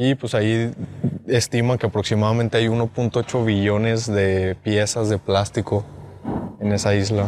Y 0.00 0.14
pues 0.14 0.32
ahí 0.36 0.72
estima 1.26 1.76
que 1.76 1.86
aproximadamente 1.88 2.56
hay 2.56 2.68
1.8 2.68 3.44
billones 3.44 4.06
de 4.06 4.54
piezas 4.62 5.08
de 5.08 5.18
plástico 5.18 5.84
en 6.60 6.72
esa 6.72 6.94
isla. 6.94 7.24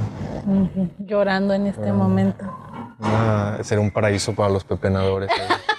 Llorando 1.00 1.52
en 1.52 1.66
este 1.66 1.92
momento. 1.92 2.44
Una- 3.00 3.58
sería 3.64 3.82
un 3.82 3.90
paraíso 3.90 4.36
para 4.36 4.50
los 4.50 4.62
pepenadores. 4.62 5.30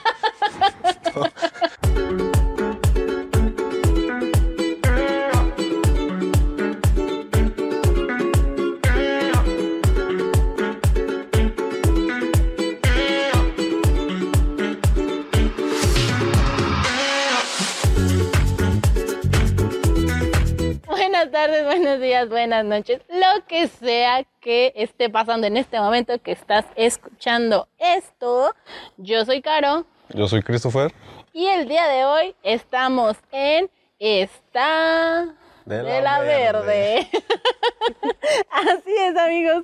días, 22.22 22.30
buenas 22.30 22.66
noches, 22.66 23.02
lo 23.10 23.46
que 23.48 23.68
sea 23.68 24.24
que 24.42 24.74
esté 24.76 25.10
pasando 25.10 25.48
en 25.48 25.58
este 25.58 25.80
momento 25.80 26.20
que 26.22 26.32
estás 26.32 26.66
escuchando 26.76 27.68
esto. 27.80 28.54
Yo 28.98 29.26
soy 29.26 29.42
Caro 29.42 29.86
Yo 30.10 30.28
soy 30.28 30.42
Christopher. 30.44 30.94
y 31.34 31.48
el 31.48 31.68
día 31.68 31.88
de 31.88 32.06
hoy 32.06 32.36
estamos 32.44 33.18
en 33.32 33.70
esta 34.00 35.34
De 35.66 35.84
de 35.84 36.02
la 36.02 36.20
verde. 36.20 37.08
Así 38.52 38.96
es, 39.00 39.18
amigos. 39.18 39.64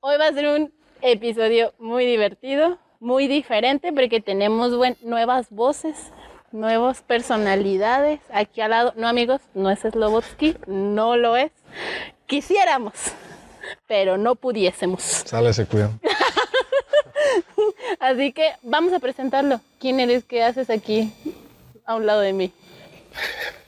Hoy 0.00 0.16
va 0.18 0.26
a 0.28 0.32
ser 0.32 0.48
un 0.48 0.72
episodio 1.00 1.72
muy 1.78 2.04
divertido, 2.06 2.78
muy 3.00 3.28
diferente 3.28 3.92
porque 3.92 4.20
tenemos 4.20 4.74
buen- 4.76 4.96
nuevas 5.02 5.48
voces, 5.50 6.12
nuevas 6.52 7.02
personalidades 7.02 8.20
aquí 8.32 8.60
al 8.60 8.70
lado. 8.70 8.92
No, 8.96 9.08
amigos, 9.08 9.40
no 9.54 9.70
es 9.70 9.80
Slobotsky, 9.80 10.56
no 10.66 11.16
lo 11.16 11.36
es. 11.36 11.52
Quisiéramos, 12.26 12.94
pero 13.86 14.16
no 14.18 14.34
pudiésemos. 14.34 15.02
Sale, 15.02 15.52
se 15.52 15.66
cuidan. 15.66 16.00
Así 18.00 18.32
que 18.32 18.52
vamos 18.62 18.92
a 18.92 18.98
presentarlo. 18.98 19.60
¿Quién 19.78 20.00
eres? 20.00 20.24
¿Qué 20.24 20.42
haces 20.42 20.70
aquí 20.70 21.12
a 21.84 21.94
un 21.94 22.06
lado 22.06 22.20
de 22.20 22.32
mí? 22.32 22.52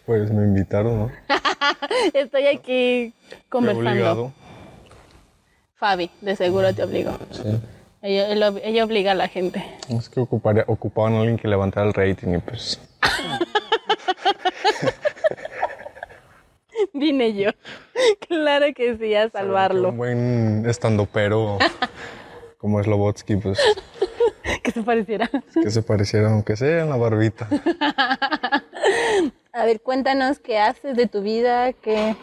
Pues 0.06 0.30
me 0.30 0.44
invitaron, 0.44 0.98
¿no? 0.98 1.12
Estoy 2.14 2.47
aquí 2.47 3.12
conversando. 3.48 3.91
obligado. 3.91 4.32
Fabi, 5.76 6.10
de 6.20 6.36
seguro 6.36 6.74
te 6.74 6.82
obligó. 6.82 7.16
Sí. 7.30 7.42
Ella, 8.02 8.84
obliga 8.84 9.12
a 9.12 9.14
la 9.14 9.28
gente. 9.28 9.62
Es 9.88 10.08
que 10.08 10.20
ocuparía, 10.20 10.64
ocupaban 10.66 11.14
a 11.14 11.18
alguien 11.20 11.36
que 11.36 11.48
levantara 11.48 11.86
el 11.86 11.94
rating 11.94 12.34
y 12.34 12.38
pues 12.38 12.80
Vine 16.94 17.34
yo. 17.34 17.50
Claro 18.28 18.66
que 18.74 18.96
sí, 18.96 19.14
a 19.14 19.24
un 19.26 19.30
salvarlo. 19.32 19.92
buen 19.92 20.64
estandopero 20.66 21.58
como 22.56 22.82
Slobotsky, 22.82 23.36
pues 23.36 23.58
Que 24.62 24.70
se 24.70 24.82
pareciera. 24.82 25.30
que 25.54 25.70
se 25.70 25.82
pareciera, 25.82 26.30
aunque 26.30 26.56
sea 26.56 26.82
en 26.82 26.88
la 26.88 26.96
barbita. 26.96 27.46
A 29.52 29.64
ver, 29.64 29.80
cuéntanos 29.82 30.38
qué 30.38 30.58
haces 30.58 30.96
de 30.96 31.06
tu 31.06 31.20
vida, 31.22 31.72
que 31.74 32.16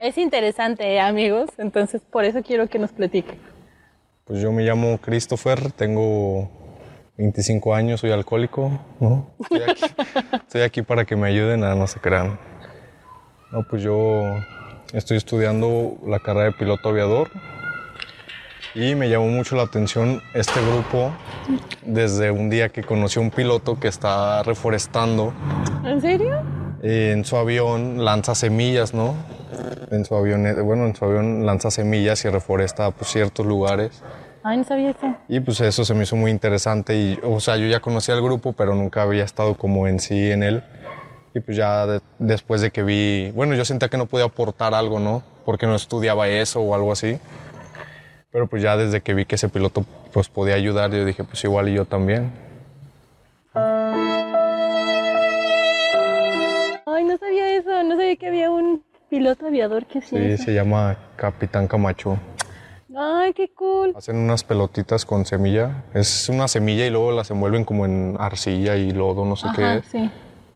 es 0.00 0.18
interesante, 0.18 0.84
¿eh, 0.94 1.00
amigos. 1.00 1.48
Entonces, 1.58 2.02
por 2.10 2.24
eso 2.24 2.42
quiero 2.42 2.68
que 2.68 2.78
nos 2.78 2.92
platique. 2.92 3.34
Pues 4.30 4.42
yo 4.42 4.52
me 4.52 4.62
llamo 4.62 4.98
Christopher, 4.98 5.72
tengo 5.72 6.48
25 7.18 7.74
años, 7.74 7.98
soy 7.98 8.12
alcohólico, 8.12 8.70
¿no? 9.00 9.26
Estoy 9.40 9.62
aquí, 9.68 9.84
estoy 10.46 10.62
aquí 10.62 10.82
para 10.82 11.04
que 11.04 11.16
me 11.16 11.26
ayuden, 11.26 11.58
nada, 11.58 11.74
no 11.74 11.88
se 11.88 11.98
crean. 11.98 12.38
No, 13.50 13.64
pues 13.68 13.82
yo 13.82 14.36
estoy 14.92 15.16
estudiando 15.16 15.96
la 16.06 16.20
carrera 16.20 16.44
de 16.44 16.52
piloto 16.52 16.90
aviador 16.90 17.28
y 18.76 18.94
me 18.94 19.08
llamó 19.10 19.26
mucho 19.26 19.56
la 19.56 19.64
atención 19.64 20.22
este 20.32 20.60
grupo 20.64 21.10
desde 21.84 22.30
un 22.30 22.50
día 22.50 22.68
que 22.68 22.84
conocí 22.84 23.18
a 23.18 23.22
un 23.22 23.32
piloto 23.32 23.80
que 23.80 23.88
está 23.88 24.44
reforestando 24.44 25.32
¿En 25.84 26.00
serio? 26.00 26.40
eh, 26.84 27.10
en 27.16 27.24
su 27.24 27.36
avión 27.36 28.04
lanza 28.04 28.36
semillas, 28.36 28.94
¿no? 28.94 29.16
En 29.90 30.04
su 30.04 30.14
avión, 30.14 30.46
bueno, 30.64 30.86
en 30.86 30.94
su 30.94 31.04
avión 31.04 31.44
lanza 31.44 31.72
semillas 31.72 32.24
y 32.24 32.28
reforesta 32.28 32.92
pues, 32.92 33.10
ciertos 33.10 33.44
lugares. 33.44 34.00
Ay, 34.42 34.56
no 34.56 34.64
sabía 34.64 34.90
eso. 34.90 35.14
Y 35.28 35.40
pues 35.40 35.60
eso 35.60 35.84
se 35.84 35.94
me 35.94 36.04
hizo 36.04 36.16
muy 36.16 36.30
interesante 36.30 36.96
y, 36.96 37.18
o 37.22 37.40
sea, 37.40 37.56
yo 37.58 37.66
ya 37.66 37.80
conocía 37.80 38.14
al 38.14 38.22
grupo, 38.22 38.52
pero 38.54 38.74
nunca 38.74 39.02
había 39.02 39.24
estado 39.24 39.54
como 39.54 39.86
en 39.86 40.00
sí 40.00 40.30
en 40.30 40.42
él. 40.42 40.62
Y 41.34 41.40
pues 41.40 41.56
ya 41.56 41.86
de- 41.86 42.00
después 42.18 42.60
de 42.60 42.70
que 42.70 42.82
vi, 42.82 43.30
bueno, 43.32 43.54
yo 43.54 43.64
sentía 43.64 43.88
que 43.88 43.98
no 43.98 44.06
podía 44.06 44.24
aportar 44.26 44.74
algo, 44.74 44.98
¿no? 44.98 45.22
Porque 45.44 45.66
no 45.66 45.74
estudiaba 45.76 46.26
eso 46.28 46.60
o 46.60 46.74
algo 46.74 46.90
así. 46.92 47.18
Pero 48.32 48.46
pues 48.46 48.62
ya 48.62 48.76
desde 48.76 49.00
que 49.02 49.12
vi 49.14 49.26
que 49.26 49.34
ese 49.34 49.48
piloto 49.48 49.84
pues 50.12 50.28
podía 50.28 50.54
ayudar, 50.54 50.90
yo 50.90 51.04
dije, 51.04 51.22
pues 51.24 51.42
igual 51.44 51.68
y 51.68 51.74
yo 51.74 51.84
también. 51.84 52.32
Ay, 56.86 57.04
no 57.04 57.16
sabía 57.18 57.56
eso. 57.56 57.82
No 57.84 57.96
sabía 57.96 58.16
que 58.16 58.26
había 58.28 58.50
un 58.50 58.82
piloto 59.08 59.46
aviador 59.46 59.84
que 59.86 59.98
hacía 59.98 60.18
Sí, 60.18 60.24
eso. 60.32 60.44
se 60.44 60.54
llama 60.54 60.96
Capitán 61.16 61.66
Camacho. 61.68 62.18
Ay, 62.96 63.32
qué 63.34 63.52
cool. 63.54 63.92
Hacen 63.96 64.16
unas 64.16 64.42
pelotitas 64.44 65.04
con 65.06 65.24
semilla. 65.24 65.84
Es 65.94 66.28
una 66.28 66.48
semilla 66.48 66.86
y 66.86 66.90
luego 66.90 67.12
las 67.12 67.30
envuelven 67.30 67.64
como 67.64 67.84
en 67.86 68.16
arcilla 68.18 68.76
y 68.76 68.90
lodo, 68.90 69.24
no 69.24 69.36
sé 69.36 69.48
qué 69.54 69.62
Ajá, 69.62 69.74
es. 69.76 69.86
sí. 69.86 70.10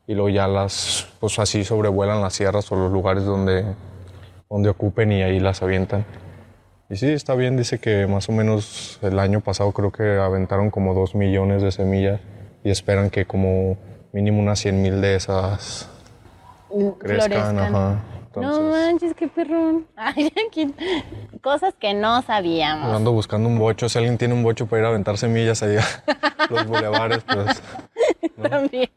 y 0.07 0.15
luego 0.15 0.29
ya 0.31 0.49
las, 0.49 1.07
pues 1.21 1.39
así 1.39 1.65
sobrevuelan 1.65 2.21
las 2.21 2.35
sierras 2.35 2.71
o 2.73 2.77
los 2.77 2.93
lugares 2.93 3.25
donde, 3.25 3.65
donde 4.51 4.69
ocupen 4.69 5.13
y 5.13 5.23
ahí 5.23 5.39
las 5.39 5.63
avientan. 5.63 6.05
Y 6.91 6.97
sí, 6.97 7.11
está 7.13 7.35
bien, 7.35 7.57
dice 7.57 7.79
que 7.79 8.07
más 8.07 8.29
o 8.29 8.33
menos 8.33 8.99
el 9.03 9.19
año 9.19 9.41
pasado 9.41 9.73
creo 9.73 9.91
que 9.93 10.19
aventaron 10.19 10.71
como 10.71 10.93
dos 10.93 11.15
millones 11.15 11.63
de 11.63 11.73
semillas 11.73 12.21
y 12.63 12.71
esperan 12.71 13.11
que 13.11 13.27
como 13.27 13.77
mínimo 14.13 14.41
unas 14.41 14.59
100 14.59 14.83
mil 14.83 15.01
de 15.01 15.15
esas 15.17 15.89
crezcan. 16.99 17.31
Florezcan. 17.31 17.59
Ajá. 17.59 18.03
No 18.37 18.61
manches, 18.63 19.15
qué 19.15 19.29
perrón. 19.29 19.87
Ay, 19.97 20.33
aquí- 20.47 20.75
cosas 21.43 21.75
que 21.79 21.95
no 21.95 22.23
sabíamos. 22.23 22.95
ando 22.95 23.13
buscando 23.13 23.49
un 23.49 23.59
bocho, 23.59 23.89
si 23.89 23.99
alguien 23.99 24.17
tiene 24.19 24.35
un 24.35 24.43
bocho 24.43 24.67
para 24.67 24.81
ir 24.81 24.87
a 24.87 24.89
aventar 24.89 25.19
semillas 25.19 25.63
allá, 25.63 25.85
los 26.51 26.67
bulevares, 26.67 27.23
pues 27.25 27.63
También. 28.43 28.91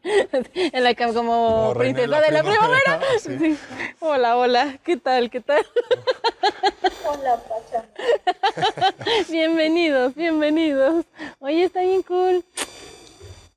En 0.54 0.84
la 0.84 0.94
cama 0.94 1.14
como 1.14 1.74
reina 1.74 2.00
de 2.00 2.08
princesa 2.08 2.20
la 2.20 2.26
de 2.26 2.32
la 2.32 2.42
primavera, 2.42 2.98
primavera. 2.98 3.18
sí. 3.20 3.38
Sí. 3.38 3.58
Hola, 4.00 4.36
hola. 4.36 4.78
¿Qué 4.84 4.96
tal? 4.96 5.30
¿Qué 5.30 5.40
tal? 5.40 5.64
Hola, 7.06 7.36
Pacha. 7.48 7.84
bienvenidos, 9.30 10.14
bienvenidos. 10.14 11.04
Oye, 11.40 11.64
está 11.64 11.80
bien 11.80 12.02
cool. 12.02 12.44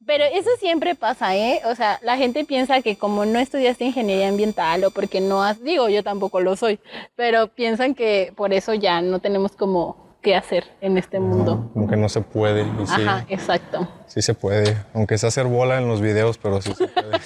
Pero 0.06 0.24
eso 0.26 0.50
siempre 0.60 0.96
pasa, 0.96 1.36
¿eh? 1.36 1.62
O 1.66 1.76
sea, 1.76 2.00
la 2.02 2.18
gente 2.18 2.44
piensa 2.44 2.82
que 2.82 2.96
como 2.98 3.26
no 3.26 3.38
estudiaste 3.40 3.86
ingeniería 3.86 4.28
ambiental 4.30 4.84
o 4.84 4.92
porque 4.92 5.22
no 5.22 5.44
has, 5.44 5.64
digo, 5.64 5.90
yo 5.90 6.04
tampoco 6.04 6.40
lo 6.42 6.56
soy, 6.56 6.80
pero 7.16 7.48
piensan 7.50 7.94
que 7.94 8.34
por 8.36 8.52
eso 8.52 8.74
ya 8.74 9.02
no 9.02 9.20
tenemos 9.20 9.52
como 9.56 10.18
qué 10.24 10.36
hacer 10.36 10.66
en 10.82 10.98
este 10.98 11.20
mundo. 11.20 11.70
como 11.74 11.88
que 11.88 11.98
no 11.98 12.10
se 12.10 12.22
puede. 12.22 12.62
Y 12.64 12.88
sí, 12.88 12.94
Ajá, 13.08 13.26
exacto. 13.30 13.88
sí 14.08 14.22
se 14.22 14.34
puede, 14.34 14.76
aunque 14.94 15.18
sea 15.20 15.30
hacer 15.30 15.46
bola 15.46 15.78
en 15.78 15.88
los 15.88 16.02
videos, 16.02 16.38
pero 16.40 16.62
sí 16.62 16.74
se 16.74 16.88
puede. 16.88 17.12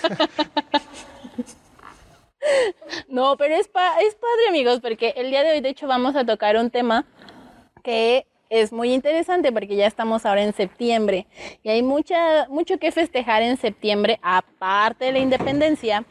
No, 3.07 3.37
pero 3.37 3.55
es, 3.55 3.67
pa- 3.67 3.97
es 4.01 4.13
padre, 4.15 4.49
amigos, 4.49 4.79
porque 4.79 5.13
el 5.17 5.29
día 5.31 5.43
de 5.43 5.51
hoy, 5.51 5.61
de 5.61 5.69
hecho, 5.69 5.87
vamos 5.87 6.15
a 6.15 6.25
tocar 6.25 6.57
un 6.57 6.69
tema 6.69 7.05
que 7.83 8.27
es 8.49 8.71
muy 8.71 8.93
interesante 8.93 9.51
porque 9.51 9.75
ya 9.75 9.87
estamos 9.87 10.25
ahora 10.25 10.43
en 10.43 10.53
septiembre 10.53 11.27
y 11.63 11.69
hay 11.69 11.83
mucha, 11.83 12.47
mucho 12.49 12.77
que 12.77 12.91
festejar 12.91 13.41
en 13.41 13.57
septiembre, 13.57 14.19
aparte 14.21 15.05
de 15.05 15.11
la 15.13 15.19
independencia, 15.19 16.05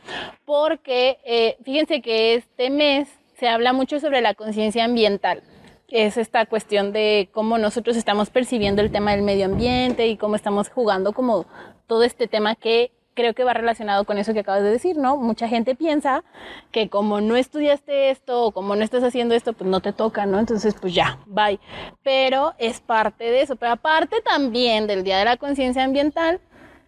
porque 0.45 1.19
eh, 1.25 1.57
fíjense 1.65 2.03
que 2.03 2.35
este 2.35 2.71
mes 2.71 3.09
se 3.39 3.49
habla 3.49 3.73
mucho 3.73 4.01
sobre 4.01 4.21
la 4.21 4.35
conciencia 4.35 4.85
ambiental. 4.85 5.43
Es 5.89 6.17
esta 6.17 6.47
cuestión 6.47 6.93
de 6.93 7.29
cómo 7.33 7.59
nosotros 7.59 7.97
estamos 7.97 8.31
percibiendo 8.31 8.83
el 8.83 8.91
tema 8.91 9.13
del 9.13 9.23
medio 9.23 9.45
ambiente 9.45 10.09
y 10.09 10.17
cómo 10.17 10.35
estamos 10.35 10.69
jugando 10.69 11.13
como 11.13 11.47
todo 11.87 12.03
este 12.03 12.27
tema 12.27 12.57
que 12.57 12.91
creo 13.15 13.35
que 13.35 13.45
va 13.45 13.55
relacionado 13.55 14.05
con 14.05 14.19
eso 14.19 14.35
que 14.35 14.41
acabas 14.41 14.63
de 14.63 14.71
decir, 14.71 14.97
¿no? 14.97 15.17
Mucha 15.17 15.49
gente 15.49 15.75
piensa 15.75 16.25
que 16.71 16.89
como 16.89 17.21
no 17.21 17.37
estudiaste 17.37 18.11
esto 18.11 18.45
o 18.45 18.53
como 18.53 18.77
no 18.77 18.83
estás 18.83 19.03
haciendo 19.05 19.35
esto, 19.35 19.53
pues 19.53 19.71
no 19.71 19.81
te 19.81 19.93
toca, 19.93 20.27
¿no? 20.27 20.39
Entonces, 20.39 20.75
pues 20.81 20.95
ya, 20.95 21.19
bye. 21.27 21.59
Pero 22.03 22.55
es 22.59 22.81
parte 22.81 23.25
de 23.25 23.43
eso. 23.43 23.57
Pero 23.57 23.73
aparte 23.73 24.21
también 24.21 24.87
del 24.87 25.05
Día 25.05 25.19
de 25.19 25.25
la 25.25 25.37
Conciencia 25.37 25.85
Ambiental, 25.85 26.41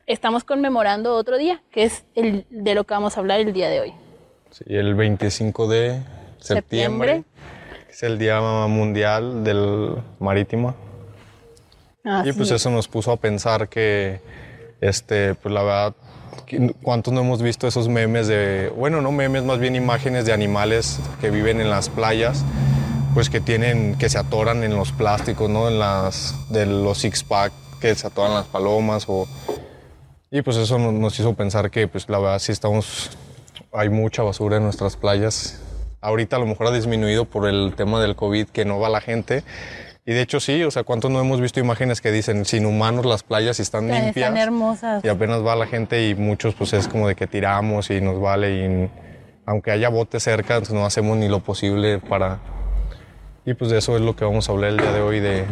estamos 0.06 0.44
conmemorando 0.44 1.14
otro 1.14 1.38
día, 1.38 1.62
que 1.70 1.84
es 1.84 2.05
el 2.14 2.46
de 2.50 2.75
lo 2.75 2.84
que 2.84 2.94
vamos 2.94 3.17
a 3.17 3.20
hablar 3.20 3.40
el 3.40 3.52
día 3.52 3.69
de 3.69 3.81
hoy. 3.81 3.94
Sí, 4.50 4.64
el 4.69 4.94
25 4.94 5.69
de 5.69 6.02
septiembre, 6.38 7.14
Septiembre. 7.17 7.25
es 7.90 8.02
el 8.02 8.19
Día 8.19 8.40
Mundial 8.40 9.44
del 9.44 9.96
Marítimo. 10.19 10.75
y 12.05 12.08
Así 12.08 12.32
pues 12.32 12.50
es. 12.50 12.56
eso 12.61 12.70
nos 12.70 12.88
puso 12.88 13.11
a 13.12 13.17
pensar 13.17 13.69
que, 13.69 14.20
este, 14.81 15.34
pues 15.34 15.52
la 15.52 15.62
verdad, 15.62 15.94
¿Cuántos 16.83 17.13
no 17.13 17.21
hemos 17.23 17.43
visto 17.43 17.67
esos 17.67 17.89
memes 17.89 18.29
de, 18.29 18.73
bueno, 18.77 19.01
no 19.01 19.11
memes, 19.11 19.43
más 19.43 19.59
bien 19.59 19.75
imágenes 19.75 20.27
de 20.27 20.33
animales 20.33 21.01
que 21.21 21.31
viven 21.31 21.61
en 21.61 21.71
las 21.71 21.89
playas, 21.89 22.45
pues 23.15 23.31
que 23.31 23.41
tienen, 23.41 23.97
que 23.99 24.09
se 24.09 24.19
atoran 24.19 24.63
en 24.63 24.77
los 24.77 24.93
plásticos, 24.93 25.51
¿no? 25.51 25.69
En 25.69 25.79
las, 25.79 26.35
de 26.51 26.67
los 26.67 26.99
six 26.99 27.25
pack, 27.25 27.53
que 27.81 27.95
se 27.95 28.07
atoran 28.07 28.35
las 28.35 28.47
palomas 28.47 29.05
o... 29.09 29.27
Y 30.31 30.43
pues 30.43 30.57
eso 30.57 30.79
no- 30.79 30.93
nos 30.93 31.19
hizo 31.19 31.35
pensar 31.35 31.71
que, 31.71 31.89
pues 31.89 32.09
la 32.09 32.19
verdad 32.19 32.39
sí 32.39 32.53
estamos, 32.53 33.11
hay 33.73 33.89
mucha 33.89 34.23
basura 34.23 34.59
en 34.59 34.65
nuestras 34.65 34.97
playas. 34.97 35.61
Ahorita 36.01 36.37
a 36.37 36.39
lo 36.39 36.47
mejor 36.47 36.69
ha 36.69 36.71
disminuido 36.73 37.25
por 37.25 37.49
el 37.49 37.73
tema 37.77 38.01
del 38.01 38.15
COVID, 38.15 38.49
que 38.49 38.65
no 38.65 38.79
va 38.79 38.89
la 38.89 39.01
gente. 39.01 39.43
Y 40.08 40.14
de 40.14 40.23
hecho 40.23 40.38
sí, 40.38 40.62
o 40.62 40.70
sea, 40.70 40.85
¿cuántos 40.85 41.11
no 41.11 41.20
hemos 41.20 41.41
visto 41.41 41.58
imágenes 41.58 42.00
que 42.00 42.12
dicen 42.12 42.44
sin 42.44 42.64
humanos 42.64 43.05
las 43.06 43.25
playas 43.25 43.58
y 43.58 43.62
están 43.62 43.87
Están, 43.87 44.05
limpias? 44.05 44.29
están 44.29 44.41
hermosas. 44.41 45.05
Y 45.05 45.08
apenas 45.08 45.44
va 45.44 45.56
la 45.56 45.67
gente 45.67 46.08
y 46.08 46.14
muchos 46.14 46.55
pues 46.55 46.73
es 46.75 46.87
como 46.87 47.08
de 47.08 47.17
que 47.17 47.26
tiramos 47.26 47.91
y 47.91 48.00
nos 48.00 48.20
vale 48.20 48.67
y 48.67 48.91
aunque 49.47 49.73
haya 49.73 49.88
botes 49.88 50.23
cerca, 50.23 50.58
pues, 50.58 50.73
no 50.73 50.85
hacemos 50.87 51.17
ni 51.17 51.29
lo 51.29 51.41
posible 51.41 51.99
para... 51.99 52.38
Y 53.44 53.55
pues 53.55 53.70
de 53.70 53.79
eso 53.79 53.94
es 53.97 54.03
lo 54.03 54.14
que 54.17 54.25
vamos 54.25 54.49
a 54.49 54.53
hablar 54.53 54.70
el 54.70 54.76
día 54.76 54.93
de 54.93 55.00
hoy, 55.00 55.20
de, 55.20 55.44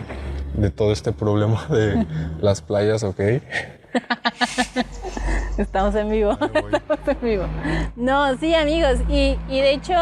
de 0.55 0.71
todo 0.71 0.93
este 0.93 1.13
problema 1.13 1.65
de 1.69 2.05
las 2.41 2.61
playas, 2.63 3.03
¿ok? 3.05 3.21
Estamos 5.59 5.95
en 5.95 6.11
vivo. 6.11 6.33
Estamos 6.73 7.09
en 7.09 7.19
vivo. 7.23 7.45
No, 7.97 8.37
sí, 8.39 8.55
amigos. 8.55 8.99
Y, 9.09 9.37
y 9.49 9.61
de 9.61 9.73
hecho, 9.73 9.95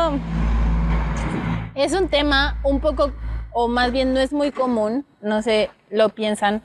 es 1.75 1.93
un 1.93 2.08
tema 2.08 2.58
un 2.64 2.81
poco, 2.81 3.12
o 3.54 3.69
más 3.69 3.93
bien 3.93 4.14
no 4.14 4.20
es 4.20 4.32
muy 4.32 4.50
común, 4.50 5.04
no 5.20 5.43
sé, 5.43 5.70
lo 5.90 6.08
piensan, 6.10 6.62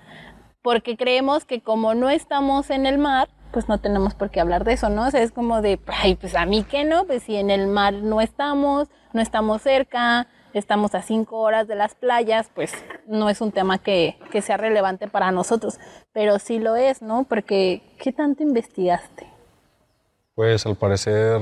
porque 0.62 0.98
creemos 0.98 1.46
que 1.46 1.62
como 1.62 1.94
no 1.94 2.10
estamos 2.10 2.70
en 2.70 2.86
el 2.86 2.98
mar, 2.98 3.30
pues 3.52 3.70
no 3.70 3.78
tenemos 3.80 4.14
por 4.14 4.30
qué 4.30 4.40
hablar 4.40 4.64
de 4.64 4.74
eso, 4.74 4.90
¿no? 4.90 5.08
O 5.08 5.12
sea, 5.12 5.22
es 5.22 5.32
como 5.32 5.62
de, 5.62 5.80
ay, 5.88 6.16
pues 6.16 6.36
a 6.36 6.46
mí 6.46 6.64
que 6.64 6.84
no, 6.84 7.06
pues 7.06 7.24
si 7.24 7.36
en 7.36 7.50
el 7.50 7.68
mar 7.68 7.94
no 7.94 8.22
estamos, 8.22 8.90
no 9.14 9.22
estamos 9.22 9.62
cerca, 9.62 10.28
estamos 10.54 10.96
a 10.96 11.02
cinco 11.02 11.38
horas 11.38 11.68
de 11.68 11.76
las 11.76 11.96
playas, 11.96 12.50
pues 12.54 12.74
no 13.08 13.30
es 13.30 13.42
un 13.42 13.52
tema 13.52 13.78
que, 13.78 14.18
que 14.32 14.42
sea 14.42 14.58
relevante 14.58 15.08
para 15.08 15.32
nosotros, 15.32 15.80
pero 16.14 16.40
sí 16.40 16.60
lo 16.60 16.76
es, 16.76 17.02
¿no? 17.02 17.24
Porque, 17.24 17.82
¿qué 18.00 18.12
tanto 18.12 18.44
investigaste? 18.44 19.37
Pues 20.38 20.68
al 20.68 20.76
parecer 20.76 21.42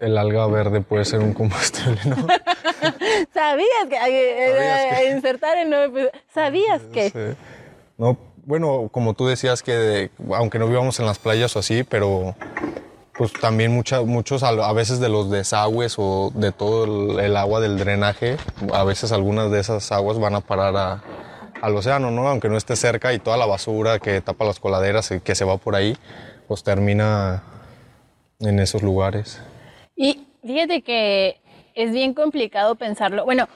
el 0.00 0.18
alga 0.18 0.48
verde 0.48 0.80
puede 0.80 1.04
ser 1.04 1.20
un 1.20 1.32
combustible, 1.34 2.00
¿no? 2.04 2.16
¿Sabías 3.32 3.86
que? 3.88 3.94
eh, 3.96 4.52
¿Sabías 4.56 4.98
que? 4.98 5.10
Insertar 5.12 5.56
en 5.58 5.70
nueve 5.70 5.84
episodios. 5.86 6.12
¿Sabías 6.34 6.82
que? 6.92 7.10
Sí. 7.10 7.38
No, 7.96 8.18
bueno, 8.44 8.88
como 8.90 9.14
tú 9.14 9.28
decías 9.28 9.62
que 9.62 9.72
de- 9.76 10.10
aunque 10.34 10.58
no 10.58 10.66
vivamos 10.66 10.98
en 10.98 11.06
las 11.06 11.20
playas 11.20 11.54
o 11.54 11.60
así, 11.60 11.84
pero 11.84 12.34
pues 13.16 13.32
también 13.34 13.70
mucha- 13.70 14.02
muchos 14.02 14.42
a, 14.42 14.48
a 14.48 14.72
veces 14.72 14.98
de 14.98 15.08
los 15.08 15.30
desagües 15.30 15.94
o 15.98 16.32
de 16.34 16.50
todo 16.50 17.12
el, 17.12 17.20
el 17.20 17.36
agua 17.36 17.60
del 17.60 17.78
drenaje, 17.78 18.36
a 18.72 18.82
veces 18.82 19.12
algunas 19.12 19.52
de 19.52 19.60
esas 19.60 19.92
aguas 19.92 20.18
van 20.18 20.34
a 20.34 20.40
parar 20.40 20.76
a- 20.76 21.02
al 21.62 21.76
océano, 21.76 22.10
¿no? 22.10 22.26
Aunque 22.26 22.48
no 22.48 22.56
esté 22.56 22.74
cerca 22.74 23.12
y 23.12 23.20
toda 23.20 23.36
la 23.36 23.46
basura 23.46 24.00
que 24.00 24.20
tapa 24.20 24.44
las 24.44 24.58
coladeras 24.58 25.12
y 25.12 25.20
que 25.20 25.36
se 25.36 25.44
va 25.44 25.56
por 25.56 25.76
ahí, 25.76 25.96
pues 26.48 26.64
termina 26.64 27.44
en 28.40 28.58
esos 28.58 28.82
lugares. 28.82 29.40
Y 29.96 30.26
fíjate 30.44 30.82
que 30.82 31.40
es 31.74 31.92
bien 31.92 32.14
complicado 32.14 32.74
pensarlo. 32.76 33.24
Bueno, 33.24 33.48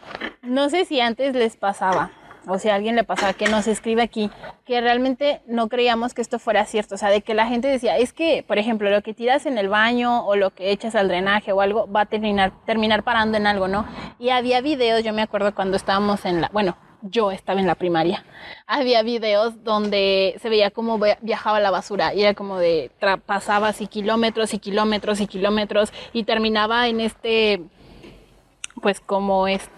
no 0.42 0.70
sé 0.70 0.84
si 0.84 1.00
antes 1.00 1.34
les 1.34 1.56
pasaba, 1.56 2.10
o 2.46 2.58
si 2.58 2.68
a 2.68 2.74
alguien 2.74 2.96
le 2.96 3.04
pasaba 3.04 3.34
que 3.34 3.46
nos 3.48 3.66
escribe 3.66 4.02
aquí, 4.02 4.30
que 4.64 4.80
realmente 4.80 5.42
no 5.46 5.68
creíamos 5.68 6.14
que 6.14 6.22
esto 6.22 6.38
fuera 6.38 6.64
cierto. 6.64 6.94
O 6.94 6.98
sea, 6.98 7.10
de 7.10 7.20
que 7.20 7.34
la 7.34 7.46
gente 7.46 7.68
decía, 7.68 7.98
es 7.98 8.12
que, 8.12 8.42
por 8.46 8.58
ejemplo, 8.58 8.90
lo 8.90 9.02
que 9.02 9.14
tiras 9.14 9.46
en 9.46 9.58
el 9.58 9.68
baño 9.68 10.26
o 10.26 10.34
lo 10.34 10.50
que 10.50 10.70
echas 10.70 10.94
al 10.94 11.08
drenaje 11.08 11.52
o 11.52 11.60
algo 11.60 11.90
va 11.90 12.02
a 12.02 12.06
terminar, 12.06 12.52
terminar 12.64 13.02
parando 13.02 13.36
en 13.36 13.46
algo, 13.46 13.68
¿no? 13.68 13.86
Y 14.18 14.30
había 14.30 14.60
videos, 14.60 15.04
yo 15.04 15.12
me 15.12 15.22
acuerdo 15.22 15.54
cuando 15.54 15.76
estábamos 15.76 16.24
en 16.24 16.40
la, 16.40 16.48
bueno, 16.52 16.76
yo 17.02 17.30
estaba 17.30 17.60
en 17.60 17.66
la 17.66 17.74
primaria, 17.76 18.24
había 18.66 19.02
videos 19.02 19.62
donde 19.62 20.36
se 20.42 20.48
veía 20.48 20.70
cómo 20.70 20.98
via- 20.98 21.18
viajaba 21.22 21.60
la 21.60 21.70
basura 21.70 22.12
y 22.14 22.22
era 22.22 22.34
como 22.34 22.58
de 22.58 22.90
pasaba 23.26 23.68
así 23.68 23.86
kilómetros 23.86 24.52
y 24.54 24.58
kilómetros 24.58 25.20
y 25.20 25.26
kilómetros 25.26 25.92
y 26.12 26.24
terminaba 26.24 26.88
en 26.88 27.00
este, 27.00 27.62
pues 28.82 29.00
como 29.00 29.46
es, 29.48 29.68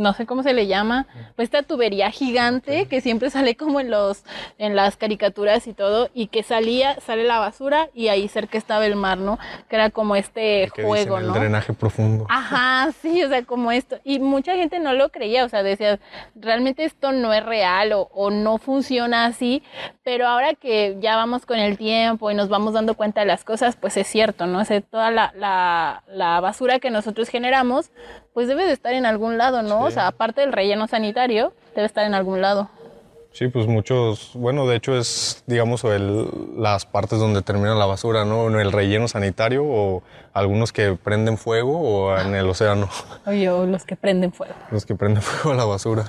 no 0.00 0.14
sé 0.14 0.24
cómo 0.24 0.42
se 0.42 0.54
le 0.54 0.66
llama, 0.66 1.06
pues 1.36 1.46
esta 1.46 1.62
tubería 1.62 2.10
gigante 2.10 2.86
que 2.86 3.00
siempre 3.02 3.28
sale 3.30 3.54
como 3.54 3.80
en 3.80 3.90
los, 3.90 4.24
en 4.58 4.74
las 4.74 4.96
caricaturas 4.96 5.66
y 5.66 5.74
todo 5.74 6.08
y 6.14 6.28
que 6.28 6.42
salía, 6.42 6.98
sale 7.00 7.24
la 7.24 7.38
basura 7.38 7.88
y 7.94 8.08
ahí 8.08 8.26
cerca 8.26 8.56
estaba 8.56 8.86
el 8.86 8.96
mar, 8.96 9.18
¿no? 9.18 9.38
Que 9.68 9.76
era 9.76 9.90
como 9.90 10.16
este 10.16 10.70
Que 10.74 10.84
juego, 10.84 11.16
dicen 11.16 11.28
¿no? 11.28 11.34
El 11.34 11.40
drenaje 11.40 11.74
profundo. 11.74 12.26
Ajá, 12.30 12.90
sí, 13.02 13.22
o 13.22 13.28
sea, 13.28 13.44
como 13.44 13.70
esto. 13.72 14.00
Y 14.02 14.18
mucha 14.20 14.54
gente 14.54 14.78
no 14.78 14.94
lo 14.94 15.10
creía, 15.10 15.44
o 15.44 15.48
sea, 15.50 15.62
decía, 15.62 16.00
realmente 16.34 16.84
esto 16.84 17.12
no 17.12 17.34
es 17.34 17.44
real 17.44 17.92
o, 17.92 18.08
o 18.14 18.30
no 18.30 18.56
funciona 18.56 19.26
así, 19.26 19.62
pero 20.02 20.26
ahora 20.26 20.54
que 20.54 20.96
ya 21.00 21.16
vamos 21.16 21.44
con 21.44 21.58
el 21.58 21.76
tiempo 21.76 22.30
y 22.30 22.34
nos 22.34 22.48
vamos 22.48 22.72
dando 22.72 22.94
cuenta 22.94 23.20
de 23.20 23.26
las 23.26 23.44
cosas, 23.44 23.76
pues 23.76 23.98
es 23.98 24.06
cierto, 24.06 24.46
¿no? 24.46 24.60
O 24.60 24.64
sea, 24.64 24.80
toda 24.80 25.10
la, 25.10 25.32
la, 25.36 26.04
la 26.08 26.40
basura 26.40 26.78
que 26.78 26.88
nosotros 26.90 27.28
generamos, 27.28 27.90
pues 28.34 28.48
debe 28.48 28.64
de 28.64 28.72
estar 28.72 28.92
en 28.92 29.06
algún 29.06 29.38
lado, 29.38 29.62
¿no? 29.62 29.80
O 29.82 29.88
Sí. 29.88 29.94
sea, 29.94 30.06
aparte 30.08 30.40
del 30.40 30.52
relleno 30.52 30.86
sanitario, 30.88 31.52
debe 31.74 31.86
estar 31.86 32.04
en 32.06 32.14
algún 32.14 32.40
lado. 32.40 32.68
Sí, 33.32 33.46
pues 33.46 33.68
muchos, 33.68 34.32
bueno, 34.34 34.66
de 34.66 34.74
hecho 34.74 34.96
es, 34.98 35.44
digamos, 35.46 35.84
el- 35.84 36.28
las 36.56 36.84
partes 36.84 37.20
donde 37.20 37.42
termina 37.42 37.76
la 37.76 37.86
basura, 37.86 38.24
¿no? 38.24 38.48
En 38.48 38.58
el 38.58 38.72
relleno 38.72 39.06
sanitario 39.06 39.64
o 39.64 40.02
algunos 40.32 40.72
que 40.72 40.94
prenden 40.96 41.38
fuego 41.38 41.78
o 41.80 42.18
en 42.18 42.34
el 42.34 42.48
océano, 42.48 42.88
Oye, 43.26 43.48
o 43.48 43.66
los 43.66 43.84
que 43.84 43.94
prenden 43.94 44.32
fuego. 44.32 44.54
los 44.72 44.84
que 44.84 44.96
prenden 44.96 45.22
fuego 45.22 45.52
a 45.52 45.54
la 45.54 45.64
basura. 45.64 46.04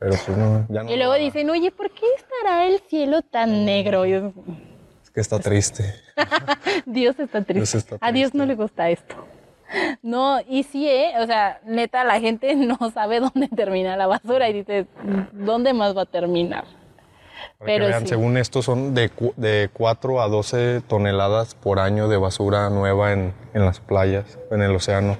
Pero 0.00 0.14
pues 0.26 0.36
no, 0.36 0.66
ya 0.68 0.82
no. 0.84 0.90
Y 0.92 0.96
luego 0.96 1.12
va. 1.12 1.18
dicen, 1.18 1.50
oye, 1.50 1.70
¿por 1.72 1.90
qué 1.90 2.06
estará 2.16 2.66
el 2.66 2.80
cielo 2.88 3.22
tan 3.22 3.64
negro? 3.64 4.04
Yo, 4.06 4.32
Es 5.02 5.10
que 5.10 5.20
está 5.20 5.38
triste. 5.40 5.94
Dios 6.86 7.18
está 7.18 7.42
triste. 7.42 7.54
Dios 7.54 7.74
está 7.74 7.96
A 8.00 8.12
Dios 8.12 8.34
no 8.34 8.44
le 8.46 8.54
gusta 8.54 8.90
esto. 8.90 9.14
No, 10.02 10.40
y 10.48 10.62
sí, 10.62 10.88
¿eh? 10.88 11.12
O 11.20 11.26
sea, 11.26 11.60
neta, 11.64 12.04
la 12.04 12.20
gente 12.20 12.54
no 12.56 12.76
sabe 12.92 13.20
dónde 13.20 13.48
termina 13.48 13.96
la 13.96 14.06
basura 14.06 14.48
y 14.48 14.52
dice, 14.52 14.86
¿dónde 15.32 15.72
más 15.74 15.96
va 15.96 16.02
a 16.02 16.06
terminar? 16.06 16.64
Para 17.58 17.66
Pero 17.66 17.86
vean, 17.86 18.02
sí. 18.02 18.08
según 18.08 18.36
esto 18.36 18.62
son 18.62 18.94
de, 18.94 19.10
de 19.36 19.70
4 19.72 20.20
a 20.20 20.28
12 20.28 20.82
toneladas 20.82 21.54
por 21.54 21.80
año 21.80 22.08
de 22.08 22.16
basura 22.16 22.70
nueva 22.70 23.12
en, 23.12 23.34
en 23.52 23.64
las 23.64 23.80
playas, 23.80 24.38
en 24.50 24.62
el 24.62 24.74
océano. 24.74 25.16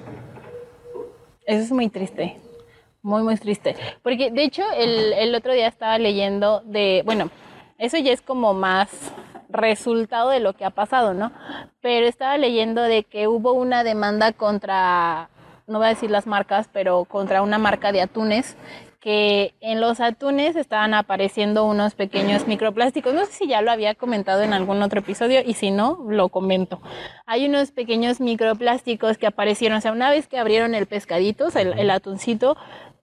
Eso 1.45 1.63
es 1.63 1.71
muy 1.71 1.89
triste. 1.89 2.37
Muy, 3.01 3.23
muy 3.23 3.37
triste. 3.37 3.75
Porque, 4.03 4.31
de 4.31 4.43
hecho, 4.43 4.63
el, 4.75 5.13
el 5.13 5.33
otro 5.35 5.53
día 5.53 5.67
estaba 5.67 5.97
leyendo 5.97 6.61
de, 6.65 7.01
bueno, 7.05 7.29
eso 7.77 7.97
ya 7.97 8.11
es 8.11 8.21
como 8.21 8.53
más 8.53 8.89
resultado 9.49 10.29
de 10.29 10.39
lo 10.39 10.53
que 10.53 10.65
ha 10.65 10.69
pasado, 10.69 11.13
¿no? 11.13 11.31
Pero 11.81 12.07
estaba 12.07 12.37
leyendo 12.37 12.81
de 12.81 13.03
que 13.03 13.27
hubo 13.27 13.53
una 13.53 13.83
demanda 13.83 14.31
contra, 14.31 15.29
no 15.67 15.79
voy 15.79 15.87
a 15.87 15.89
decir 15.89 16.11
las 16.11 16.27
marcas, 16.27 16.69
pero 16.71 17.05
contra 17.05 17.41
una 17.41 17.57
marca 17.57 17.91
de 17.91 18.01
atunes 18.01 18.55
que 18.99 19.53
en 19.61 19.79
los 19.79 20.01
atunes 20.01 20.57
estaban 20.57 20.93
apareciendo 20.93 21.65
unos 21.65 21.95
pequeños 21.95 22.47
microplásticos. 22.47 23.13
No 23.13 23.25
sé 23.25 23.31
si 23.31 23.47
ya 23.47 23.61
lo 23.61 23.71
había 23.71 23.95
comentado 23.95 24.41
en 24.41 24.51
algún 24.51 24.81
otro 24.81 24.99
episodio 24.99 25.41
y 25.45 25.53
si 25.53 25.71
no, 25.71 26.05
lo 26.09 26.27
comento. 26.27 26.81
Hay 27.25 27.45
unos 27.45 27.71
pequeños 27.71 28.19
microplásticos 28.19 29.17
que 29.17 29.27
aparecieron, 29.27 29.77
o 29.77 29.81
sea, 29.81 29.93
una 29.93 30.09
vez 30.09 30.27
que 30.27 30.37
abrieron 30.37 30.75
el 30.75 30.85
pescadito, 30.85 31.47
el, 31.55 31.79
el 31.79 31.89
atuncito, 31.91 32.57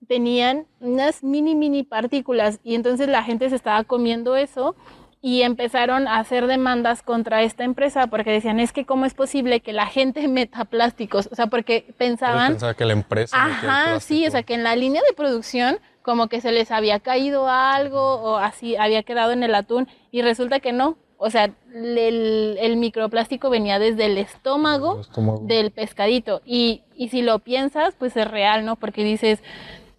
tenían 0.07 0.67
unas 0.79 1.23
mini, 1.23 1.55
mini 1.55 1.81
partículas 1.83 2.59
y 2.63 2.75
entonces 2.75 3.07
la 3.07 3.23
gente 3.23 3.49
se 3.49 3.55
estaba 3.55 3.83
comiendo 3.83 4.35
eso 4.35 4.75
y 5.21 5.41
empezaron 5.41 6.07
a 6.07 6.19
hacer 6.19 6.47
demandas 6.47 7.01
contra 7.01 7.41
esta 7.41 7.63
empresa 7.63 8.07
porque 8.07 8.31
decían, 8.31 8.59
es 8.59 8.71
que 8.71 8.85
cómo 8.85 9.05
es 9.05 9.13
posible 9.13 9.59
que 9.61 9.73
la 9.73 9.87
gente 9.87 10.27
meta 10.27 10.65
plásticos, 10.65 11.27
o 11.31 11.35
sea, 11.35 11.47
porque 11.47 11.85
pensaban... 11.97 12.53
Pensaba 12.53 12.73
que 12.75 12.85
la 12.85 12.93
empresa. 12.93 13.35
Ajá, 13.37 13.99
sí, 13.99 14.25
o 14.27 14.31
sea 14.31 14.43
que 14.43 14.53
en 14.53 14.63
la 14.63 14.75
línea 14.75 15.01
de 15.07 15.15
producción 15.15 15.79
como 16.01 16.27
que 16.27 16.39
se 16.39 16.51
les 16.53 16.71
había 16.71 16.99
caído 17.01 17.49
algo 17.49 17.99
o 18.21 18.37
así 18.37 18.77
había 18.77 19.03
quedado 19.03 19.33
en 19.33 19.43
el 19.43 19.53
atún 19.55 19.87
y 20.11 20.21
resulta 20.21 20.59
que 20.61 20.71
no. 20.71 20.97
O 21.17 21.29
sea, 21.31 21.49
el, 21.73 22.57
el 22.61 22.77
microplástico 22.77 23.49
venía 23.49 23.79
desde 23.79 24.05
el 24.05 24.17
estómago, 24.19 24.95
El 24.95 25.01
estómago. 25.01 25.39
del 25.45 25.71
pescadito. 25.71 26.41
Y, 26.45 26.83
y 26.95 27.09
si 27.09 27.23
lo 27.23 27.39
piensas, 27.39 27.95
pues 27.97 28.15
es 28.15 28.29
real, 28.29 28.63
¿no? 28.65 28.75
Porque 28.75 29.03
dices, 29.03 29.41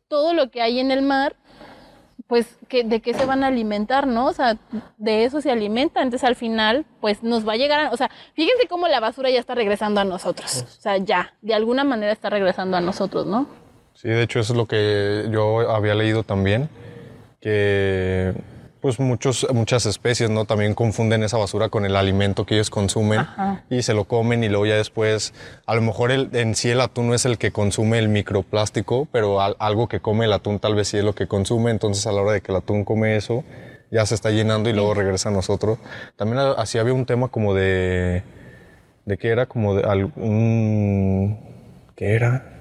todo 0.07 0.33
lo 0.33 0.51
que 0.51 0.63
hay 0.63 0.79
en 0.79 0.91
el 0.93 1.03
mar, 1.03 1.35
pues 2.29 2.59
que, 2.69 2.85
de 2.85 3.01
qué 3.01 3.15
se 3.15 3.25
van 3.25 3.43
a 3.43 3.47
alimentar, 3.49 4.07
¿no? 4.07 4.27
O 4.27 4.33
sea, 4.33 4.57
de 4.99 5.25
eso 5.25 5.41
se 5.41 5.51
alimenta. 5.51 6.03
Entonces 6.03 6.29
al 6.29 6.37
final, 6.37 6.85
pues 7.01 7.23
nos 7.23 7.49
va 7.49 7.55
a 7.55 7.57
llegar, 7.57 7.81
a- 7.81 7.91
o 7.91 7.97
sea, 7.97 8.11
fíjense 8.35 8.69
cómo 8.69 8.87
la 8.87 9.01
basura 9.01 9.31
ya 9.31 9.41
está 9.41 9.55
regresando 9.55 10.01
a 10.01 10.05
nosotros. 10.05 10.65
O 10.79 10.81
sea, 10.81 10.99
ya, 10.99 11.33
de 11.43 11.55
alguna 11.55 11.85
manera 11.85 12.13
está 12.13 12.29
regresando 12.31 12.77
a 12.77 12.81
nosotros, 12.83 13.27
¿no? 13.27 13.47
Sí, 13.95 14.09
de 14.09 14.23
hecho 14.23 14.39
eso 14.41 14.53
es 14.53 14.57
lo 14.59 14.67
que 14.67 15.27
yo 15.33 15.71
había 15.71 15.95
leído 15.95 16.23
también, 16.23 16.69
que 17.41 18.33
pues 18.81 19.01
muchos, 19.01 19.47
muchas 19.53 19.87
especies, 19.87 20.31
¿no? 20.31 20.45
También 20.45 20.75
confunden 20.75 21.23
esa 21.23 21.37
basura 21.37 21.69
con 21.69 21.85
el 21.85 21.97
alimento 21.97 22.47
que 22.47 22.55
ellos 22.55 22.71
consumen 22.71 23.27
y 23.71 23.83
se 23.83 23.95
lo 23.95 24.05
comen 24.05 24.45
y 24.45 24.49
luego 24.49 24.67
ya 24.67 24.77
después, 24.77 25.35
a 25.67 25.75
lo 25.75 25.83
mejor 25.83 26.11
el, 26.11 26.31
en 26.33 26.55
sí 26.55 26.71
el 26.71 26.81
atún 26.81 27.09
no 27.09 27.15
es 27.15 27.25
el 27.25 27.39
que 27.39 27.51
consume 27.51 27.99
el 27.99 28.09
microplástico, 28.09 29.09
pero 29.11 29.41
algo 29.41 29.89
que 29.89 30.01
come 30.01 30.27
el 30.27 30.33
atún 30.33 30.59
tal 30.59 30.75
vez 30.75 30.89
sí 30.89 30.99
es 30.99 31.05
lo 31.05 31.15
que 31.15 31.27
consume, 31.27 31.71
entonces 31.71 32.07
a 32.07 32.13
la 32.13 32.23
hora 32.23 32.33
de 32.33 32.41
que 32.41 32.53
el 32.53 32.59
atún 32.59 32.85
come 32.85 33.17
eso, 33.17 33.45
ya 33.91 34.05
se 34.07 34.15
está 34.15 34.31
llenando 34.31 34.71
y 34.71 34.73
luego 34.73 34.95
regresa 34.95 35.31
a 35.31 35.33
nosotros. 35.33 35.79
También 36.17 36.39
así 36.57 36.79
había 36.79 36.93
un 36.93 37.07
tema 37.07 37.29
como 37.29 37.55
de, 37.55 38.23
de 39.07 39.19
que 39.19 39.29
era 39.29 39.47
como 39.47 39.75
de 39.75 39.85
algún, 39.85 41.39
¿qué 41.97 42.15
era? 42.15 42.58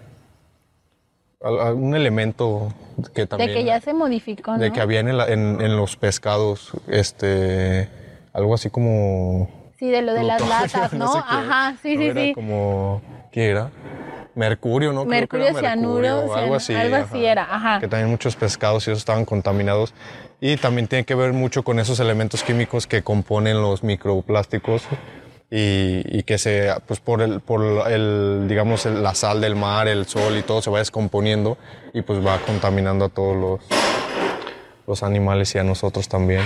Un 1.42 1.96
elemento 1.96 2.74
que 3.14 3.26
también... 3.28 3.50
De 3.52 3.56
que 3.56 3.64
ya 3.64 3.80
se 3.80 3.94
modificó, 3.94 4.54
¿no? 4.54 4.60
De 4.60 4.72
que 4.72 4.82
había 4.82 5.00
en, 5.00 5.10
en, 5.10 5.78
los 5.78 5.96
pescados, 5.96 6.72
este, 6.88 7.90
algo 8.34 8.56
así 8.56 8.70
como... 8.70 9.50
Sí, 9.78 9.90
de 9.90 10.02
lo 10.02 10.14
de 10.14 10.24
las 10.24 10.42
latas, 10.50 10.94
¿no? 10.94 11.14
Ajá, 11.16 11.76
sí, 11.82 11.98
sí, 11.98 12.12
sí. 12.14 12.34
como, 12.34 13.02
¿qué 13.32 13.50
era? 13.50 13.70
Mercurio, 14.34 14.94
¿no? 14.94 15.06
Mercurio, 15.06 15.54
cianuro, 15.58 16.34
algo 16.36 16.56
así. 16.56 16.74
Algo 16.74 16.96
así 16.96 17.26
era, 17.26 17.44
ajá. 17.44 17.80
Que 17.80 17.88
también 17.88 18.10
muchos 18.10 18.36
pescados 18.36 18.88
y 18.88 18.92
esos 18.92 19.00
estaban 19.00 19.26
contaminados. 19.26 19.94
Y 20.40 20.58
también 20.58 20.88
tiene 20.88 21.06
que 21.06 21.16
ver 21.16 21.34
mucho 21.34 21.64
con 21.64 21.80
esos 21.80 22.00
elementos 22.00 22.44
químicos 22.44 22.86
que 22.86 23.02
componen 23.02 23.62
los 23.62 23.84
microplásticos 23.84 24.84
y, 25.50 26.24
que 26.24 26.38
se, 26.38 26.74
pues 26.86 27.00
por 27.00 27.22
el, 27.22 27.40
por 27.40 27.90
el, 27.90 28.48
digamos, 28.48 28.86
la 28.86 29.16
sal 29.16 29.40
del 29.40 29.56
mar, 29.56 29.88
el 29.88 30.06
sol 30.06 30.38
y 30.38 30.42
todo 30.42 30.62
se 30.62 30.70
va 30.70 30.80
descomponiendo 30.80 31.58
y 31.94 32.02
pues 32.02 32.26
va 32.26 32.40
contaminando 32.40 33.06
a 33.06 33.10
todos 33.10 33.36
los, 33.36 33.80
los 34.86 35.04
animales 35.04 35.56
y 35.56 35.60
a 35.60 35.64
nosotros 35.64 36.08
también. 36.08 36.44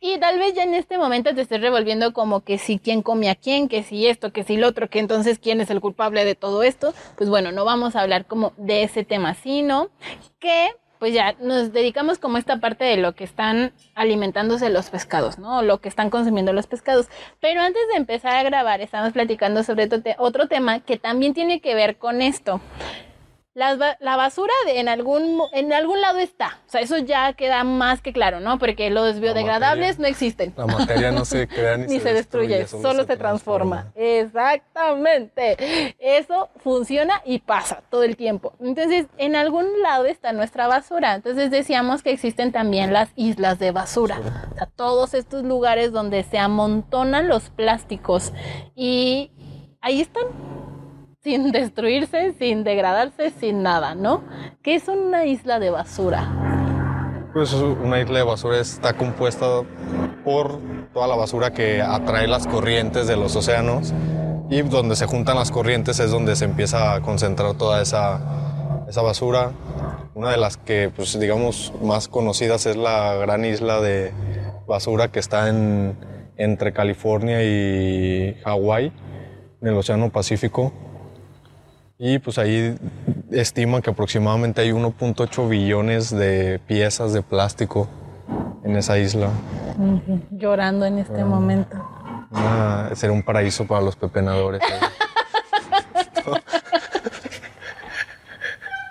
Y 0.00 0.18
tal 0.18 0.38
vez 0.38 0.54
ya 0.54 0.62
en 0.62 0.74
este 0.74 0.98
momento 0.98 1.34
te 1.34 1.40
estés 1.40 1.60
revolviendo 1.60 2.12
como 2.12 2.42
que 2.42 2.58
si 2.58 2.78
quién 2.78 3.02
come 3.02 3.28
a 3.28 3.34
quién, 3.34 3.68
que 3.68 3.82
si 3.82 4.06
esto, 4.06 4.32
que 4.32 4.44
si 4.44 4.56
lo 4.56 4.68
otro, 4.68 4.88
que 4.88 5.00
entonces 5.00 5.40
quién 5.40 5.60
es 5.60 5.70
el 5.70 5.80
culpable 5.80 6.24
de 6.24 6.36
todo 6.36 6.62
esto. 6.62 6.94
Pues 7.16 7.28
bueno, 7.28 7.50
no 7.50 7.64
vamos 7.64 7.96
a 7.96 8.02
hablar 8.02 8.26
como 8.26 8.52
de 8.56 8.84
ese 8.84 9.04
tema, 9.04 9.34
sino 9.34 9.88
que 10.38 10.68
pues 10.98 11.14
ya 11.14 11.34
nos 11.40 11.72
dedicamos 11.72 12.18
como 12.18 12.38
esta 12.38 12.60
parte 12.60 12.84
de 12.84 12.96
lo 12.96 13.14
que 13.14 13.24
están 13.24 13.72
alimentándose 13.94 14.70
los 14.70 14.90
pescados, 14.90 15.38
¿no? 15.38 15.62
Lo 15.62 15.80
que 15.80 15.88
están 15.88 16.10
consumiendo 16.10 16.52
los 16.52 16.66
pescados. 16.66 17.08
Pero 17.40 17.60
antes 17.60 17.82
de 17.92 17.96
empezar 17.96 18.34
a 18.36 18.42
grabar, 18.42 18.80
estamos 18.80 19.12
platicando 19.12 19.62
sobre 19.62 19.88
otro 20.18 20.48
tema 20.48 20.80
que 20.80 20.98
también 20.98 21.34
tiene 21.34 21.60
que 21.60 21.74
ver 21.74 21.96
con 21.96 22.22
esto 22.22 22.60
la, 23.58 24.16
basura 24.16 24.52
de, 24.66 24.78
en, 24.78 24.88
algún, 24.88 25.40
en 25.52 25.72
algún 25.72 26.00
lado 26.00 26.18
está. 26.18 26.58
O 26.66 26.70
sea, 26.70 26.80
eso 26.80 26.98
ya 26.98 27.32
queda 27.32 27.64
más 27.64 28.00
que 28.00 28.12
claro, 28.12 28.38
¿no? 28.38 28.58
Porque 28.58 28.88
los 28.88 29.18
biodegradables 29.18 29.98
no 29.98 30.06
existen. 30.06 30.54
La 30.56 30.66
materia 30.66 31.10
no 31.10 31.24
se 31.24 31.48
crea 31.48 31.76
ni, 31.76 31.88
se, 32.00 32.12
destruye, 32.12 32.68
solo 32.68 33.04
se, 33.04 33.16
transforma. 33.16 33.92
Exactamente. 33.96 35.96
Eso 35.98 36.50
funciona 36.62 37.20
y 37.24 37.40
pasa 37.40 37.82
todo 37.90 38.04
el 38.04 38.16
tiempo. 38.16 38.52
Entonces, 38.60 39.06
en 39.16 39.34
algún 39.34 39.82
lado 39.82 40.06
está 40.06 40.32
nuestra 40.32 40.68
basura. 40.68 41.16
Entonces 41.16 41.50
decíamos 41.50 42.02
que 42.02 42.12
existen 42.12 42.52
también 42.52 42.92
las 42.92 43.08
islas 43.16 43.58
de 43.58 43.72
basura. 43.72 44.20
O 44.52 44.54
sea, 44.54 44.66
todos 44.66 45.14
estos 45.14 45.42
lugares 45.42 45.90
donde 45.90 46.22
se 46.22 46.38
amontonan 46.38 47.26
los 47.26 47.50
plásticos. 47.50 48.32
Y 48.76 49.32
ahí 49.80 50.00
están 50.00 50.26
sin 51.22 51.52
destruirse, 51.52 52.34
sin 52.38 52.64
degradarse, 52.64 53.30
sin 53.30 53.62
nada, 53.62 53.94
¿no? 53.94 54.22
¿Qué 54.62 54.74
es 54.74 54.88
una 54.88 55.24
isla 55.26 55.58
de 55.58 55.70
basura? 55.70 57.28
Pues 57.32 57.52
una 57.52 58.00
isla 58.00 58.18
de 58.18 58.24
basura 58.24 58.58
está 58.58 58.94
compuesta 58.94 59.62
por 60.24 60.60
toda 60.92 61.06
la 61.06 61.16
basura 61.16 61.52
que 61.52 61.82
atrae 61.82 62.26
las 62.26 62.46
corrientes 62.46 63.06
de 63.06 63.16
los 63.16 63.36
océanos 63.36 63.92
y 64.50 64.62
donde 64.62 64.96
se 64.96 65.06
juntan 65.06 65.36
las 65.36 65.50
corrientes 65.50 66.00
es 66.00 66.10
donde 66.10 66.34
se 66.34 66.46
empieza 66.46 66.94
a 66.94 67.02
concentrar 67.02 67.54
toda 67.54 67.82
esa, 67.82 68.84
esa 68.88 69.02
basura. 69.02 69.52
Una 70.14 70.30
de 70.30 70.38
las 70.38 70.56
que, 70.56 70.90
pues 70.94 71.18
digamos, 71.20 71.72
más 71.82 72.08
conocidas 72.08 72.66
es 72.66 72.76
la 72.76 73.14
gran 73.14 73.44
isla 73.44 73.80
de 73.80 74.12
basura 74.66 75.08
que 75.08 75.20
está 75.20 75.48
en, 75.48 75.96
entre 76.36 76.72
California 76.72 77.44
y 77.44 78.34
Hawái, 78.44 78.92
en 79.60 79.68
el 79.68 79.74
Océano 79.74 80.10
Pacífico. 80.10 80.72
Y 82.00 82.20
pues 82.20 82.38
ahí 82.38 82.76
estiman 83.32 83.82
que 83.82 83.90
aproximadamente 83.90 84.60
hay 84.60 84.70
1.8 84.70 85.48
billones 85.48 86.10
de 86.10 86.60
piezas 86.60 87.12
de 87.12 87.22
plástico 87.22 87.88
en 88.62 88.76
esa 88.76 88.98
isla. 88.98 89.30
Llorando 90.30 90.86
en 90.86 90.98
este 90.98 91.24
momento. 91.24 91.76
sería 92.94 93.12
un 93.12 93.24
paraíso 93.24 93.66
para 93.66 93.80
los 93.80 93.96
pepenadores. 93.96 94.60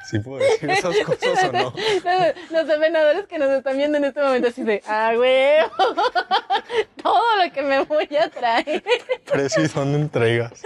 ¿Sí 0.10 0.20
puedo 0.20 0.40
decir 0.40 0.70
esas 0.70 0.96
cosas 1.00 1.44
o 1.50 1.52
no? 1.52 1.74
Los, 2.52 2.64
pepenadores 2.64 3.28
que 3.28 3.38
nos 3.38 3.50
están 3.50 3.76
viendo 3.76 3.98
en 3.98 4.06
este 4.06 4.22
momento 4.22 4.48
así 4.48 4.64
de, 4.64 4.82
ah, 4.88 5.12
güey, 5.16 5.66
todo 7.04 7.44
lo 7.44 7.52
que 7.52 7.62
me 7.62 7.84
voy 7.84 8.08
a 8.16 8.30
traer. 8.30 8.82
Precio, 9.30 9.68
¿dónde 9.76 10.00
entregas? 10.00 10.62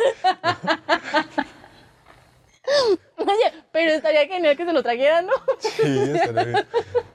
Pero 3.92 3.98
estaría 3.98 4.26
genial 4.26 4.56
que 4.56 4.64
se 4.64 4.72
lo 4.72 4.82
trajeran, 4.82 5.26
¿no? 5.26 5.34
Sí, 5.60 6.12
estaría 6.16 6.44
bien. 6.46 6.66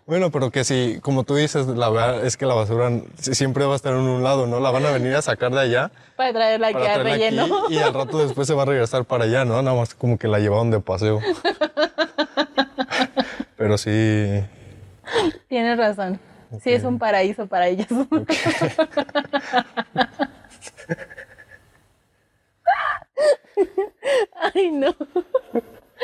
Bueno, 0.04 0.30
pero 0.30 0.50
que 0.50 0.62
si, 0.62 1.00
como 1.00 1.24
tú 1.24 1.34
dices, 1.34 1.66
la 1.66 1.88
verdad 1.88 2.26
es 2.26 2.36
que 2.36 2.44
la 2.44 2.52
basura 2.52 2.90
siempre 3.18 3.64
va 3.64 3.72
a 3.72 3.76
estar 3.76 3.94
en 3.94 4.00
un 4.00 4.22
lado, 4.22 4.46
¿no? 4.46 4.60
La 4.60 4.70
van 4.70 4.84
a 4.84 4.90
venir 4.90 5.14
a 5.14 5.22
sacar 5.22 5.52
de 5.52 5.60
allá. 5.60 5.90
Para 6.16 6.34
traerla 6.34 6.68
aquí 6.68 6.86
al 6.86 7.02
relleno. 7.02 7.70
y 7.70 7.78
al 7.78 7.94
rato 7.94 8.18
después 8.18 8.46
se 8.46 8.52
va 8.52 8.64
a 8.64 8.66
regresar 8.66 9.06
para 9.06 9.24
allá, 9.24 9.46
¿no? 9.46 9.62
Nada 9.62 9.74
más 9.74 9.94
como 9.94 10.18
que 10.18 10.28
la 10.28 10.38
llevaron 10.38 10.70
de 10.70 10.80
paseo. 10.80 11.20
Pero 13.56 13.78
sí. 13.78 14.44
Tienes 15.48 15.78
razón. 15.78 16.20
Sí, 16.62 16.72
es 16.72 16.84
un 16.84 16.98
paraíso 16.98 17.46
para 17.46 17.68
ellos. 17.68 17.88
Ay, 24.54 24.70
no. 24.72 24.94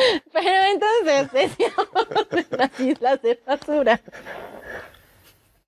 Pero 0.33 0.65
entonces 0.73 1.33
decíamos 1.59 1.89
de 2.31 2.57
las 2.57 2.81
islas 2.81 3.23
de 3.23 3.41
basura. 3.47 4.01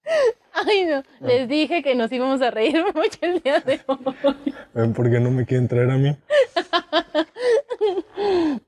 Ay, 0.52 0.84
no. 0.84 1.02
Les 1.20 1.48
dije 1.48 1.82
que 1.82 1.94
nos 1.94 2.12
íbamos 2.12 2.40
a 2.40 2.50
reír 2.50 2.84
mucho 2.94 3.18
el 3.22 3.40
día 3.40 3.60
de 3.60 3.80
hoy. 3.86 4.54
¿Ven 4.72 4.92
por 4.92 5.10
qué 5.10 5.18
no 5.18 5.30
me 5.30 5.44
quieren 5.44 5.66
traer 5.66 5.90
a 5.90 5.96
mí? 5.96 6.16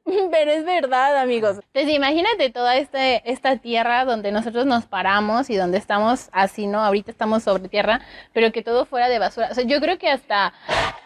Pero 0.04 0.50
es 0.50 0.64
verdad, 0.64 1.16
amigos. 1.16 1.60
Entonces, 1.72 1.94
imagínate 1.94 2.50
toda 2.50 2.76
este, 2.76 3.22
esta 3.30 3.58
tierra 3.58 4.04
donde 4.04 4.32
nosotros 4.32 4.66
nos 4.66 4.86
paramos 4.86 5.48
y 5.48 5.56
donde 5.56 5.78
estamos 5.78 6.28
así, 6.32 6.66
¿no? 6.66 6.80
Ahorita 6.80 7.10
estamos 7.12 7.44
sobre 7.44 7.68
tierra, 7.68 8.00
pero 8.32 8.50
que 8.50 8.62
todo 8.62 8.84
fuera 8.84 9.08
de 9.08 9.20
basura. 9.20 9.48
O 9.50 9.54
sea, 9.54 9.64
yo 9.64 9.80
creo 9.80 9.98
que 9.98 10.08
hasta 10.08 10.54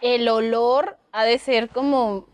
el 0.00 0.28
olor 0.28 0.96
ha 1.12 1.24
de 1.24 1.38
ser 1.38 1.68
como 1.68 2.26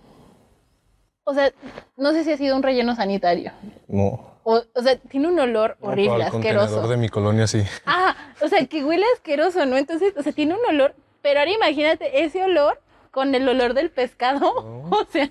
o 1.26 1.34
sea, 1.34 1.52
no 1.96 2.12
sé 2.12 2.22
si 2.22 2.32
ha 2.32 2.36
sido 2.36 2.56
un 2.56 2.62
relleno 2.62 2.94
sanitario. 2.94 3.50
No. 3.88 4.36
O, 4.44 4.62
o 4.74 4.82
sea, 4.82 4.96
tiene 4.96 5.26
un 5.26 5.38
olor 5.40 5.76
horrible, 5.80 6.22
asqueroso. 6.22 6.84
El 6.84 6.90
de 6.90 6.96
mi 6.96 7.08
colonia 7.08 7.48
sí. 7.48 7.64
Ah, 7.84 8.14
o 8.40 8.46
sea, 8.46 8.64
que 8.66 8.84
huele 8.84 9.04
asqueroso, 9.14 9.66
¿no? 9.66 9.76
Entonces, 9.76 10.14
o 10.16 10.22
sea, 10.22 10.32
tiene 10.32 10.54
un 10.54 10.64
olor, 10.68 10.94
pero 11.22 11.40
ahora 11.40 11.50
imagínate 11.50 12.22
ese 12.22 12.44
olor 12.44 12.80
con 13.10 13.34
el 13.34 13.48
olor 13.48 13.74
del 13.74 13.90
pescado. 13.90 14.84
O 14.88 15.04
sea, 15.10 15.28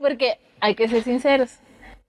porque 0.00 0.40
hay 0.58 0.74
que 0.74 0.88
ser 0.88 1.04
sinceros. 1.04 1.58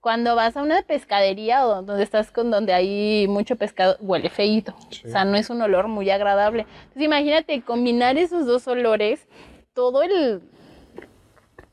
Cuando 0.00 0.34
vas 0.34 0.56
a 0.56 0.62
una 0.62 0.82
pescadería 0.82 1.64
o 1.64 1.82
donde 1.82 2.02
estás 2.02 2.32
con 2.32 2.50
donde 2.50 2.72
hay 2.72 3.28
mucho 3.28 3.54
pescado, 3.54 3.96
huele 4.00 4.30
feíto. 4.30 4.74
O 5.04 5.08
sea, 5.08 5.24
no 5.24 5.36
es 5.36 5.48
un 5.48 5.62
olor 5.62 5.86
muy 5.86 6.10
agradable. 6.10 6.66
Entonces, 6.82 7.04
imagínate 7.04 7.62
combinar 7.62 8.18
esos 8.18 8.46
dos 8.46 8.66
olores, 8.66 9.28
todo 9.74 10.02
el 10.02 10.42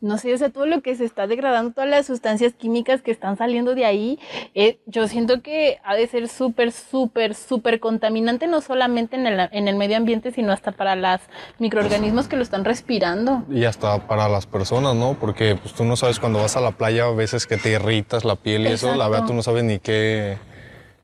no 0.01 0.17
sé, 0.17 0.33
o 0.33 0.37
sea, 0.37 0.49
todo 0.49 0.65
lo 0.65 0.81
que 0.81 0.95
se 0.95 1.05
está 1.05 1.27
degradando, 1.27 1.71
todas 1.71 1.89
las 1.89 2.05
sustancias 2.05 2.53
químicas 2.53 3.01
que 3.01 3.11
están 3.11 3.37
saliendo 3.37 3.75
de 3.75 3.85
ahí, 3.85 4.19
eh, 4.55 4.79
yo 4.85 5.07
siento 5.07 5.41
que 5.41 5.79
ha 5.83 5.95
de 5.95 6.07
ser 6.07 6.29
súper, 6.29 6.71
súper, 6.71 7.35
súper 7.35 7.79
contaminante, 7.79 8.47
no 8.47 8.61
solamente 8.61 9.17
en 9.17 9.27
el, 9.27 9.49
en 9.51 9.67
el 9.67 9.75
medio 9.75 9.97
ambiente, 9.97 10.31
sino 10.31 10.53
hasta 10.53 10.71
para 10.71 10.95
los 10.95 11.21
microorganismos 11.57 12.27
que 12.27 12.37
lo 12.37 12.43
están 12.43 12.63
respirando. 12.63 13.43
Y 13.49 13.65
hasta 13.65 14.07
para 14.07 14.29
las 14.29 14.45
personas, 14.45 14.95
¿no? 14.95 15.17
Porque 15.19 15.57
pues 15.61 15.73
tú 15.73 15.83
no 15.83 15.95
sabes 15.97 16.19
cuando 16.19 16.39
vas 16.39 16.55
a 16.55 16.61
la 16.61 16.71
playa 16.71 17.05
a 17.05 17.11
veces 17.11 17.45
que 17.45 17.57
te 17.57 17.71
irritas 17.71 18.23
la 18.23 18.35
piel 18.35 18.63
y 18.63 18.67
eso, 18.67 18.95
la 18.95 19.09
verdad 19.09 19.27
tú 19.27 19.33
no 19.33 19.43
sabes 19.43 19.63
ni 19.63 19.79
qué 19.79 20.37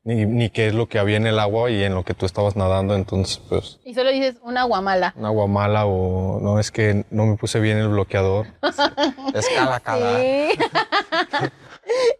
ni, 0.05 0.25
ni, 0.25 0.49
qué 0.49 0.67
es 0.67 0.73
lo 0.73 0.87
que 0.87 0.97
había 0.97 1.17
en 1.17 1.27
el 1.27 1.37
agua 1.39 1.69
y 1.69 1.83
en 1.83 1.93
lo 1.93 2.05
que 2.05 2.13
tú 2.13 2.25
estabas 2.25 2.55
nadando, 2.55 2.95
entonces 2.95 3.41
pues... 3.49 3.79
Y 3.83 3.93
solo 3.93 4.11
dices 4.11 4.37
un 4.41 4.57
agua 4.57 4.79
mala. 4.79 5.13
Un 5.17 5.25
agua 5.25 5.47
mala 5.47 5.85
o 5.85 6.39
no, 6.39 6.59
es 6.59 6.71
que 6.71 7.03
no 7.09 7.25
me 7.25 7.35
puse 7.35 7.59
bien 7.59 7.77
el 7.77 7.89
bloqueador. 7.89 8.47
es 9.33 9.49
cala, 9.49 9.81
cala. 9.81 10.19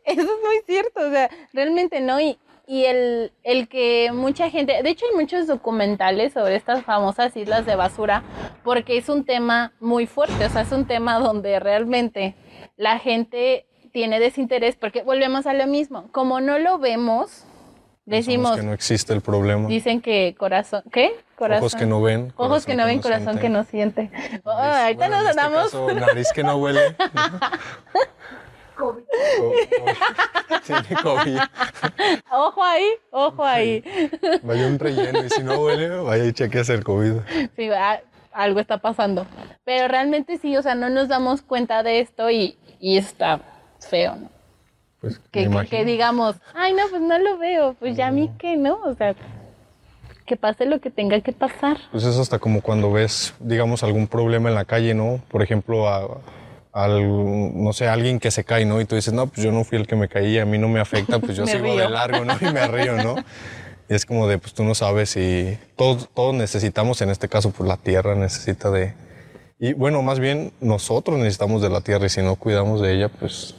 Eso 0.04 0.22
es 0.22 0.26
muy 0.26 0.62
cierto, 0.66 1.08
o 1.08 1.10
sea, 1.10 1.30
realmente 1.54 2.02
no. 2.02 2.20
Y 2.20 2.38
y 2.68 2.86
el, 2.86 3.32
el 3.44 3.68
que 3.68 4.12
mucha 4.12 4.50
gente, 4.50 4.82
de 4.82 4.90
hecho 4.90 5.06
hay 5.10 5.16
muchos 5.16 5.48
documentales 5.48 6.34
sobre 6.34 6.56
estas 6.56 6.84
famosas 6.84 7.36
islas 7.38 7.66
de 7.66 7.76
basura, 7.76 8.24
porque 8.64 8.98
es 8.98 9.08
un 9.10 9.24
tema 9.24 9.74
muy 9.80 10.08
fuerte, 10.08 10.46
o 10.46 10.50
sea, 10.50 10.62
es 10.62 10.72
un 10.72 10.86
tema 10.86 11.20
donde 11.20 11.60
realmente 11.60 12.36
la 12.76 12.98
gente 12.98 13.68
tiene 13.92 14.20
desinterés, 14.20 14.76
porque 14.76 15.04
volvemos 15.04 15.46
a 15.46 15.54
lo 15.54 15.68
mismo, 15.68 16.10
como 16.12 16.42
no 16.42 16.58
lo 16.58 16.80
vemos, 16.80 17.46
decimos... 18.06 18.56
que 18.56 18.64
no 18.64 18.74
existe 18.74 19.14
el 19.14 19.22
problema. 19.22 19.68
Dicen 19.68 20.02
que 20.02 20.36
corazón, 20.38 20.84
¿qué? 20.92 21.16
Corazón. 21.36 21.64
Ojos 21.64 21.76
que 21.76 21.86
no 21.86 22.02
ven. 22.02 22.34
Ojos 22.38 22.66
que 22.66 22.76
no 22.76 22.86
ven, 22.86 23.02
corazón 23.02 23.38
que 23.40 23.50
no 23.50 23.64
siente. 23.64 24.10
Oh, 24.44 24.52
ahorita 24.52 25.08
nos 25.10 25.20
este 25.28 25.30
andamos... 25.32 25.64
caso, 25.72 25.94
nariz 25.94 26.32
que 26.34 26.44
no 26.44 26.58
huele. 26.58 26.96
COVID. 28.78 29.04
Tiene 30.66 31.02
COVID. 31.02 31.40
Ojo 32.32 32.64
ahí, 32.64 32.88
ojo 33.12 33.44
ahí. 33.46 33.84
Vaya 34.44 34.68
un 34.68 34.78
relleno 34.80 35.24
y 35.24 35.30
si 35.30 35.44
no 35.44 35.60
huele, 35.62 35.90
vaya 35.90 36.26
y 36.26 36.34
chequees 36.34 36.70
el 36.70 36.84
COVID. 36.84 37.14
Sí, 37.56 37.70
a- 37.70 38.02
algo 38.34 38.60
está 38.60 38.80
pasando. 38.80 39.26
Pero 39.64 39.88
realmente 39.88 40.38
sí, 40.38 40.58
o 40.58 40.62
sea, 40.62 40.76
no 40.76 40.90
nos 40.90 41.08
damos 41.08 41.42
cuenta 41.42 41.84
de 41.84 42.02
esto 42.02 42.30
y, 42.30 42.58
y 42.80 42.98
está 42.98 43.40
feo, 43.80 44.16
¿no? 44.16 44.30
Pues, 45.06 45.20
Que, 45.32 45.48
que, 45.48 45.68
que 45.68 45.86
digamos, 45.86 46.36
ay, 46.56 46.74
no, 46.74 46.82
pues 46.90 47.00
no 47.00 47.20
lo 47.20 47.38
veo, 47.38 47.76
pues 47.80 47.96
ya 47.96 48.08
a 48.08 48.12
mí 48.12 48.32
que 48.40 48.58
no, 48.58 48.80
o 48.84 48.96
sea, 48.96 49.14
que 50.26 50.36
pase 50.36 50.66
lo 50.66 50.80
que 50.80 50.90
tenga 50.90 51.22
que 51.22 51.32
pasar. 51.32 51.78
Pues 51.92 52.04
es 52.06 52.18
hasta 52.18 52.40
como 52.40 52.62
cuando 52.62 52.92
ves, 52.92 53.36
digamos, 53.40 53.84
algún 53.84 54.08
problema 54.08 54.50
en 54.50 54.56
la 54.56 54.66
calle, 54.66 54.96
¿no? 54.96 55.20
Por 55.30 55.44
ejemplo, 55.44 55.88
a, 55.88 56.22
al- 56.74 57.64
no 57.64 57.72
sé, 57.74 57.88
alguien 57.88 58.20
que 58.20 58.32
se 58.32 58.44
cae, 58.44 58.66
¿no? 58.66 58.82
Y 58.82 58.86
tú 58.86 58.96
dices, 58.96 59.14
no, 59.14 59.28
pues 59.28 59.44
yo 59.44 59.52
no 59.52 59.64
fui 59.64 59.78
el 59.78 59.86
que 59.86 59.96
me 59.96 60.08
caí, 60.10 60.40
a 60.40 60.46
mí 60.46 60.58
no 60.58 60.68
me 60.70 60.80
afecta, 60.80 61.20
pues 61.20 61.38
yo 61.38 61.46
sigo 61.46 61.66
río. 61.66 61.76
de 61.76 61.90
largo, 61.90 62.26
¿no? 62.26 62.34
Y 62.42 62.52
me 62.52 62.68
río, 62.68 62.98
¿no? 63.04 63.16
Y 63.88 63.94
es 63.94 64.08
como 64.08 64.28
de, 64.28 64.40
pues 64.40 64.56
tú 64.56 64.64
no 64.64 64.74
sabes 64.74 65.16
y 65.18 65.60
todos, 65.76 66.10
todos 66.16 66.34
necesitamos, 66.34 67.00
en 67.04 67.12
este 67.12 67.30
caso, 67.30 67.52
pues 67.52 67.70
la 67.70 67.78
tierra 67.78 68.16
necesita 68.16 68.72
de... 68.72 68.96
Y 69.60 69.74
bueno, 69.74 70.02
más 70.02 70.20
bien 70.20 70.52
nosotros 70.60 71.20
necesitamos 71.20 71.62
de 71.62 71.70
la 71.70 71.82
tierra 71.82 72.08
y 72.08 72.10
si 72.10 72.24
no 72.24 72.36
cuidamos 72.36 72.82
de 72.82 72.96
ella, 72.96 73.10
pues 73.10 73.54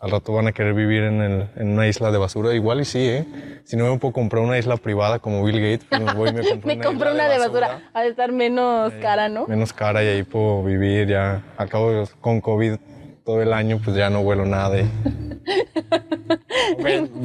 al 0.00 0.10
rato 0.12 0.32
van 0.32 0.46
a 0.46 0.52
querer 0.52 0.74
vivir 0.74 1.02
en, 1.02 1.20
el- 1.20 1.48
en 1.56 1.68
una 1.70 1.86
isla 1.88 2.10
de 2.10 2.18
basura. 2.18 2.54
Igual 2.54 2.80
y 2.80 2.84
sí, 2.84 3.00
¿eh? 3.08 3.24
Si 3.64 3.76
no 3.76 3.90
me 3.92 3.98
puedo 3.98 4.12
comprar 4.12 4.42
una 4.42 4.56
isla 4.58 4.76
privada 4.76 5.18
como 5.18 5.42
Bill 5.44 5.56
Gates, 5.60 5.86
pues 5.88 6.00
me 6.02 6.14
voy 6.14 6.28
y 6.30 6.32
me 6.32 6.42
compro 6.48 6.66
Me 6.68 6.74
una 6.74 6.84
compré 6.84 7.10
isla 7.10 7.24
una 7.24 7.28
de 7.32 7.38
basura, 7.38 7.90
ha 7.92 8.02
de 8.02 8.08
estar 8.08 8.32
menos 8.32 8.92
cara, 9.02 9.28
¿no? 9.28 9.46
Menos 9.46 9.72
cara 9.72 10.02
y 10.04 10.06
ahí 10.08 10.22
puedo 10.22 10.62
vivir 10.62 11.08
ya. 11.08 11.42
Acabo 11.56 12.04
con 12.20 12.40
COVID 12.40 12.76
todo 13.24 13.42
el 13.42 13.52
año, 13.52 13.80
pues 13.84 13.96
ya 13.96 14.08
no 14.08 14.20
huelo 14.20 14.44
nada. 14.46 14.78
y- 14.80 14.88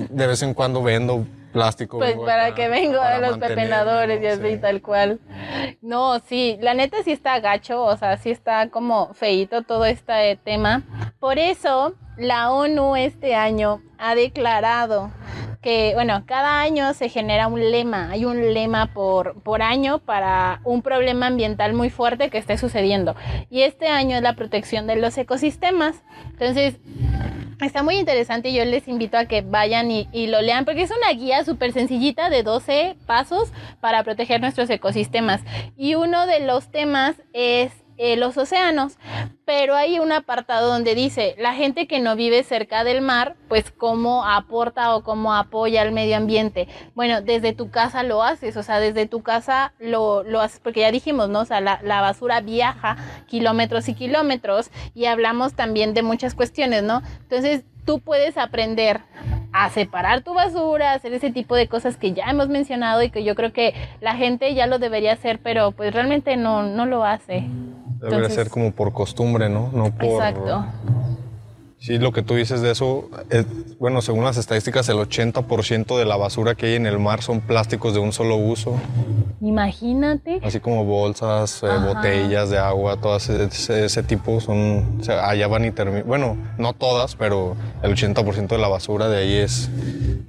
De 0.10 0.28
vez 0.28 0.42
en 0.44 0.54
cuando 0.54 0.82
vendo 0.84 1.26
plástico. 1.52 2.00
Pues 2.00 2.16
para 2.18 2.46
acá 2.48 2.56
que 2.56 2.68
vengo 2.70 3.00
a 3.00 3.20
los 3.20 3.38
pepenadores 3.38 4.22
y 4.22 4.26
así 4.28 4.56
Sí. 4.56 4.58
tal 4.60 4.82
cual. 4.82 5.20
No, 5.82 6.20
sí, 6.20 6.58
la 6.62 6.74
neta 6.74 6.98
sí 7.04 7.12
está 7.12 7.40
gacho, 7.40 7.84
o 7.84 7.96
sea, 7.98 8.18
sí 8.18 8.32
está 8.32 8.70
como 8.70 9.14
feito 9.14 9.62
todo 9.62 9.86
este 9.86 10.38
tema. 10.44 10.82
Por 11.20 11.38
eso 11.38 11.94
la 12.18 12.52
ONU 12.52 12.96
este 12.96 13.36
año 13.36 13.82
ha 13.98 14.16
declarado 14.16 15.12
que, 15.62 15.92
bueno, 15.96 16.24
cada 16.26 16.60
año 16.60 16.94
se 16.94 17.08
genera 17.08 17.48
un 17.48 17.72
lema, 17.72 18.12
hay 18.12 18.26
un 18.26 18.54
lema 18.54 18.94
por, 18.94 19.42
por 19.44 19.62
año 19.62 20.00
para 20.00 20.60
un 20.66 20.82
problema 20.82 21.28
ambiental 21.28 21.74
muy 21.74 21.90
fuerte 21.90 22.30
que 22.30 22.38
esté 22.38 22.58
sucediendo. 22.58 23.16
Y 23.50 23.62
este 23.62 23.88
año 23.88 24.18
es 24.18 24.22
la 24.24 24.36
protección 24.36 24.88
de 24.88 24.98
los 24.98 25.18
ecosistemas. 25.18 26.04
Entonces, 26.32 26.76
Está 27.62 27.82
muy 27.82 27.96
interesante 27.96 28.50
y 28.50 28.56
yo 28.56 28.66
les 28.66 28.90
invito 28.90 29.18
a 29.18 29.26
que 29.26 29.42
vayan 29.42 29.90
y, 29.90 30.10
y 30.12 30.28
lo 30.28 30.42
lean 30.42 30.66
porque 30.66 30.82
es 30.82 30.92
una 30.92 31.18
guía 31.18 31.46
súper 31.46 31.72
sencillita 31.72 32.30
de 32.30 32.44
12 32.44 32.98
pasos 33.06 33.54
para 33.80 34.04
proteger 34.04 34.42
nuestros 34.42 34.70
ecosistemas. 34.70 35.42
Y 35.78 35.96
uno 35.96 36.26
de 36.28 36.42
los 36.42 36.72
temas 36.72 37.16
es 37.32 37.72
eh, 37.98 38.16
los 38.18 38.38
océanos, 38.38 38.98
pero 39.46 39.76
hay 39.76 40.00
un 40.00 40.12
apartado 40.12 40.70
donde 40.70 40.96
dice 40.96 41.36
la 41.38 41.54
gente 41.54 41.88
que 41.88 42.00
no 42.00 42.16
vive 42.16 42.44
cerca 42.44 42.84
del 42.84 43.02
mar, 43.02 43.36
pues 43.48 43.72
cómo 43.72 44.26
aporta 44.26 44.96
o 44.96 45.04
cómo 45.04 45.34
apoya 45.34 45.82
al 45.82 45.92
medio 45.92 46.18
ambiente. 46.18 46.68
Bueno, 46.96 47.22
desde 47.22 47.54
tu 47.54 47.70
casa 47.70 48.04
lo 48.04 48.24
haces, 48.24 48.58
o 48.58 48.64
sea, 48.64 48.80
desde 48.80 49.06
tu 49.06 49.22
casa 49.22 49.74
lo, 49.80 50.24
lo 50.24 50.42
haces, 50.42 50.60
porque 50.60 50.82
ya 50.82 50.92
dijimos, 50.92 51.30
¿no? 51.30 51.42
O 51.42 51.46
sea, 51.46 51.62
la, 51.62 51.80
la 51.84 52.02
basura 52.02 52.42
viaja 52.42 52.98
kilómetros 53.28 53.88
y 53.90 53.94
kilómetros 53.94 54.72
y 54.94 55.06
hablamos 55.06 55.54
también 55.54 55.94
de 55.94 56.04
muchas 56.04 56.36
cuestiones, 56.36 56.84
¿no? 56.84 57.02
Entonces, 57.22 57.64
tú 57.86 58.00
puedes 58.00 58.38
aprender 58.38 59.02
a 59.52 59.70
separar 59.70 60.22
tu 60.22 60.34
basura, 60.34 60.94
hacer 60.94 61.14
ese 61.14 61.32
tipo 61.32 61.56
de 61.56 61.68
cosas 61.68 61.98
que 61.98 62.14
ya 62.14 62.26
hemos 62.26 62.50
mencionado 62.50 63.04
y 63.04 63.12
que 63.12 63.24
yo 63.24 63.36
creo 63.36 63.54
que 63.54 63.74
la 64.02 64.16
gente 64.16 64.54
ya 64.56 64.68
lo 64.68 64.80
debería 64.80 65.14
hacer, 65.14 65.40
pero 65.44 65.72
pues 65.72 65.94
realmente 65.94 66.38
no, 66.38 66.64
no 66.64 66.86
lo 66.86 67.06
hace. 67.06 67.48
Debería 68.04 68.18
Entonces- 68.26 68.44
ser 68.44 68.50
como 68.52 68.74
por 68.74 68.92
costumbre, 68.92 69.48
¿no? 69.48 69.70
No 69.72 69.86
por... 69.96 70.04
Exacto. 70.06 70.66
Sí, 71.84 71.98
lo 72.00 72.14
que 72.14 72.22
tú 72.22 72.36
dices 72.36 72.62
de 72.62 72.72
eso, 72.72 73.10
es- 73.30 73.46
bueno, 73.78 74.02
según 74.02 74.24
las 74.24 74.38
estadísticas, 74.38 74.88
el 74.88 74.96
80% 75.00 75.98
de 75.98 76.06
la 76.06 76.16
basura 76.16 76.56
que 76.56 76.68
hay 76.68 76.76
en 76.76 76.86
el 76.86 76.98
mar 76.98 77.22
son 77.22 77.42
plásticos 77.42 77.94
de 77.94 78.00
un 78.00 78.14
solo 78.14 78.38
uso, 78.38 78.78
Imagínate. 79.42 80.40
así 80.46 80.62
como 80.62 80.86
bolsas, 80.86 81.62
eh, 81.64 81.68
botellas 81.86 82.50
de 82.50 82.58
agua, 82.58 82.96
todas 83.02 83.28
ese, 83.28 83.84
ese 83.84 84.02
tipo 84.04 84.40
son, 84.40 85.00
o 85.02 85.04
sea, 85.04 85.28
allá 85.28 85.50
van 85.50 85.66
y 85.66 85.72
terminan, 85.72 86.08
bueno, 86.08 86.38
no 86.58 86.72
todas, 86.72 87.18
pero 87.18 87.58
el 87.82 87.92
80% 87.92 88.56
de 88.56 88.62
la 88.62 88.70
basura 88.70 89.10
de 89.10 89.18
ahí 89.18 89.34
es 89.36 89.70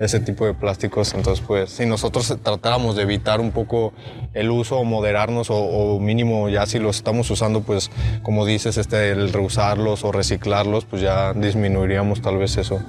ese 0.01 0.19
tipo 0.19 0.45
de 0.47 0.55
plásticos, 0.55 1.15
entonces 1.15 1.45
pues 1.47 1.71
si 1.71 1.87
nosotros 1.87 2.37
tratáramos 2.43 2.97
de 2.97 3.03
evitar 3.03 3.41
un 3.41 3.53
poco 3.53 3.93
el 4.33 4.51
uso 4.51 4.77
o 4.81 4.85
moderarnos 4.85 5.51
o, 5.51 5.57
o 5.57 6.01
mínimo 6.01 6.49
ya 6.49 6.67
si 6.67 6.81
los 6.81 6.97
estamos 6.97 7.31
usando, 7.31 7.61
pues 7.61 7.93
como 8.25 8.45
dices, 8.45 8.77
este, 8.77 9.13
el 9.13 9.33
reusarlos 9.33 10.03
o 10.03 10.11
reciclarlos, 10.11 10.85
pues 10.85 11.01
ya 11.01 11.33
disminuiríamos 11.45 12.21
tal 12.21 12.39
vez 12.39 12.57
eso. 12.57 12.81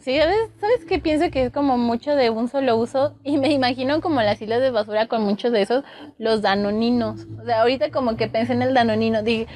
Sí, 0.00 0.18
¿sabes, 0.18 0.36
¿sabes 0.60 0.84
qué? 0.86 0.98
Pienso 0.98 1.30
que 1.30 1.46
es 1.46 1.52
como 1.52 1.78
mucho 1.78 2.14
de 2.14 2.30
un 2.30 2.48
solo 2.48 2.76
uso 2.76 3.14
y 3.24 3.38
me 3.38 3.50
imagino 3.50 4.00
como 4.00 4.20
las 4.22 4.40
islas 4.40 4.60
de 4.60 4.70
basura 4.70 5.06
con 5.06 5.22
muchos 5.22 5.52
de 5.52 5.62
esos, 5.62 5.84
los 6.18 6.42
danoninos. 6.42 7.26
O 7.40 7.44
sea, 7.44 7.62
ahorita 7.62 7.90
como 7.90 8.16
que 8.16 8.28
pensé 8.28 8.52
en 8.52 8.62
el 8.62 8.74
danonino, 8.74 9.22
dije, 9.22 9.46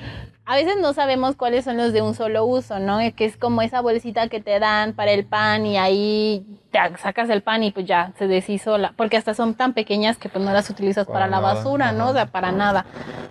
a 0.49 0.57
veces 0.57 0.77
no 0.81 0.95
sabemos 0.95 1.37
cuáles 1.37 1.67
son 1.67 1.77
los 1.77 1.93
de 1.93 2.01
un 2.01 2.15
solo 2.15 2.47
uso, 2.47 2.79
¿no? 2.79 3.01
Que 3.15 3.27
es 3.27 3.37
como 3.37 3.61
esa 3.61 3.83
bolsita 3.83 4.31
que 4.31 4.41
te 4.41 4.59
dan 4.59 4.95
para 4.95 5.11
el 5.11 5.27
pan 5.27 5.67
y 5.67 5.77
ahí 5.77 6.43
te 6.71 6.79
sacas 6.97 7.29
el 7.29 7.43
pan 7.43 7.65
y 7.65 7.71
pues 7.71 7.85
ya 7.85 8.15
se 8.17 8.29
deshizo 8.29 8.79
la, 8.79 8.93
porque 8.93 9.19
hasta 9.19 9.35
son 9.35 9.53
tan 9.53 9.75
pequeñas 9.75 10.17
que 10.17 10.31
pues 10.31 10.43
no 10.43 10.51
las 10.51 10.71
utilizas 10.71 11.05
para, 11.05 11.19
Para 11.19 11.31
la 11.31 11.41
nada, 11.43 11.55
basura, 11.55 11.93
¿no? 11.93 12.09
O 12.09 12.13
sea, 12.15 12.29
para 12.29 12.51
nada. 12.51 12.87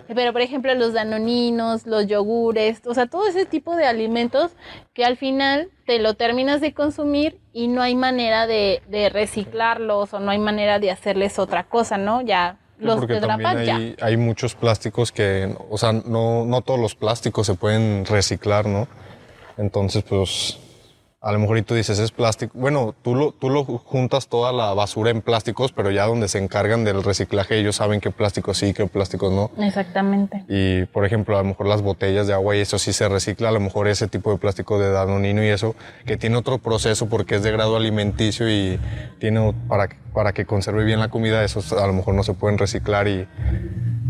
Pero 0.06 0.30
por 0.32 0.42
ejemplo 0.42 0.72
los 0.76 0.92
danoninos, 0.92 1.88
los 1.88 2.06
yogures, 2.06 2.86
o 2.86 2.94
sea, 2.94 3.06
todo 3.06 3.26
ese 3.26 3.46
tipo 3.46 3.74
de 3.74 3.86
alimentos 3.86 4.52
que 4.94 5.04
al 5.04 5.16
final 5.16 5.70
te 5.86 5.98
lo 5.98 6.14
terminas 6.14 6.60
de 6.60 6.72
consumir 6.72 7.40
y 7.52 7.66
no 7.66 7.82
hay 7.82 7.96
manera 7.96 8.46
de, 8.46 8.80
de 8.86 9.08
reciclarlos 9.08 10.14
o 10.14 10.20
no 10.20 10.30
hay 10.30 10.38
manera 10.38 10.78
de 10.78 10.92
hacerles 10.92 11.40
otra 11.40 11.64
cosa, 11.64 11.98
¿no? 11.98 12.20
Ya 12.20 12.58
los 12.78 12.96
porque 12.96 13.20
también 13.20 13.42
Pak 13.42 13.64
ya. 13.64 13.76
hay, 13.76 13.96
hay 14.00 14.16
muchos 14.16 14.54
plásticos 14.54 15.12
que, 15.12 15.54
o 15.68 15.78
sea, 15.78 15.92
no, 15.92 16.44
no 16.44 16.60
todos 16.62 16.80
los 16.80 16.94
plásticos 16.94 17.46
se 17.46 17.54
pueden 17.54 18.04
reciclar, 18.04 18.66
¿no? 18.66 18.88
Entonces, 19.56 20.04
pues, 20.08 20.58
a 21.28 21.32
lo 21.32 21.38
mejor 21.38 21.58
y 21.58 21.62
tú 21.62 21.74
dices, 21.74 21.98
es 21.98 22.10
plástico. 22.10 22.58
Bueno, 22.58 22.94
tú 23.02 23.14
lo, 23.14 23.32
tú 23.32 23.50
lo 23.50 23.62
juntas 23.62 24.28
toda 24.28 24.50
la 24.50 24.72
basura 24.72 25.10
en 25.10 25.20
plásticos, 25.20 25.72
pero 25.72 25.90
ya 25.90 26.06
donde 26.06 26.26
se 26.26 26.38
encargan 26.38 26.84
del 26.84 27.04
reciclaje, 27.04 27.58
ellos 27.58 27.76
saben 27.76 28.00
qué 28.00 28.10
plásticos 28.10 28.56
sí, 28.56 28.72
qué 28.72 28.86
plásticos 28.86 29.30
no. 29.30 29.50
Exactamente. 29.62 30.44
Y, 30.48 30.86
por 30.86 31.04
ejemplo, 31.04 31.36
a 31.36 31.42
lo 31.42 31.48
mejor 31.48 31.66
las 31.66 31.82
botellas 31.82 32.26
de 32.26 32.32
agua 32.32 32.56
y 32.56 32.60
eso 32.60 32.78
sí 32.78 32.94
se 32.94 33.06
recicla, 33.10 33.50
a 33.50 33.52
lo 33.52 33.60
mejor 33.60 33.88
ese 33.88 34.08
tipo 34.08 34.32
de 34.32 34.38
plástico 34.38 34.78
de 34.78 34.90
danonino 34.90 35.44
y 35.44 35.48
eso, 35.48 35.76
que 36.06 36.16
tiene 36.16 36.36
otro 36.36 36.56
proceso 36.56 37.10
porque 37.10 37.34
es 37.34 37.42
de 37.42 37.52
grado 37.52 37.76
alimenticio 37.76 38.48
y 38.48 38.80
tiene 39.18 39.52
para, 39.68 39.90
para 40.14 40.32
que 40.32 40.46
conserve 40.46 40.84
bien 40.84 40.98
la 40.98 41.08
comida, 41.08 41.44
esos 41.44 41.74
a 41.74 41.86
lo 41.86 41.92
mejor 41.92 42.14
no 42.14 42.22
se 42.22 42.32
pueden 42.32 42.56
reciclar 42.56 43.06
y 43.06 43.28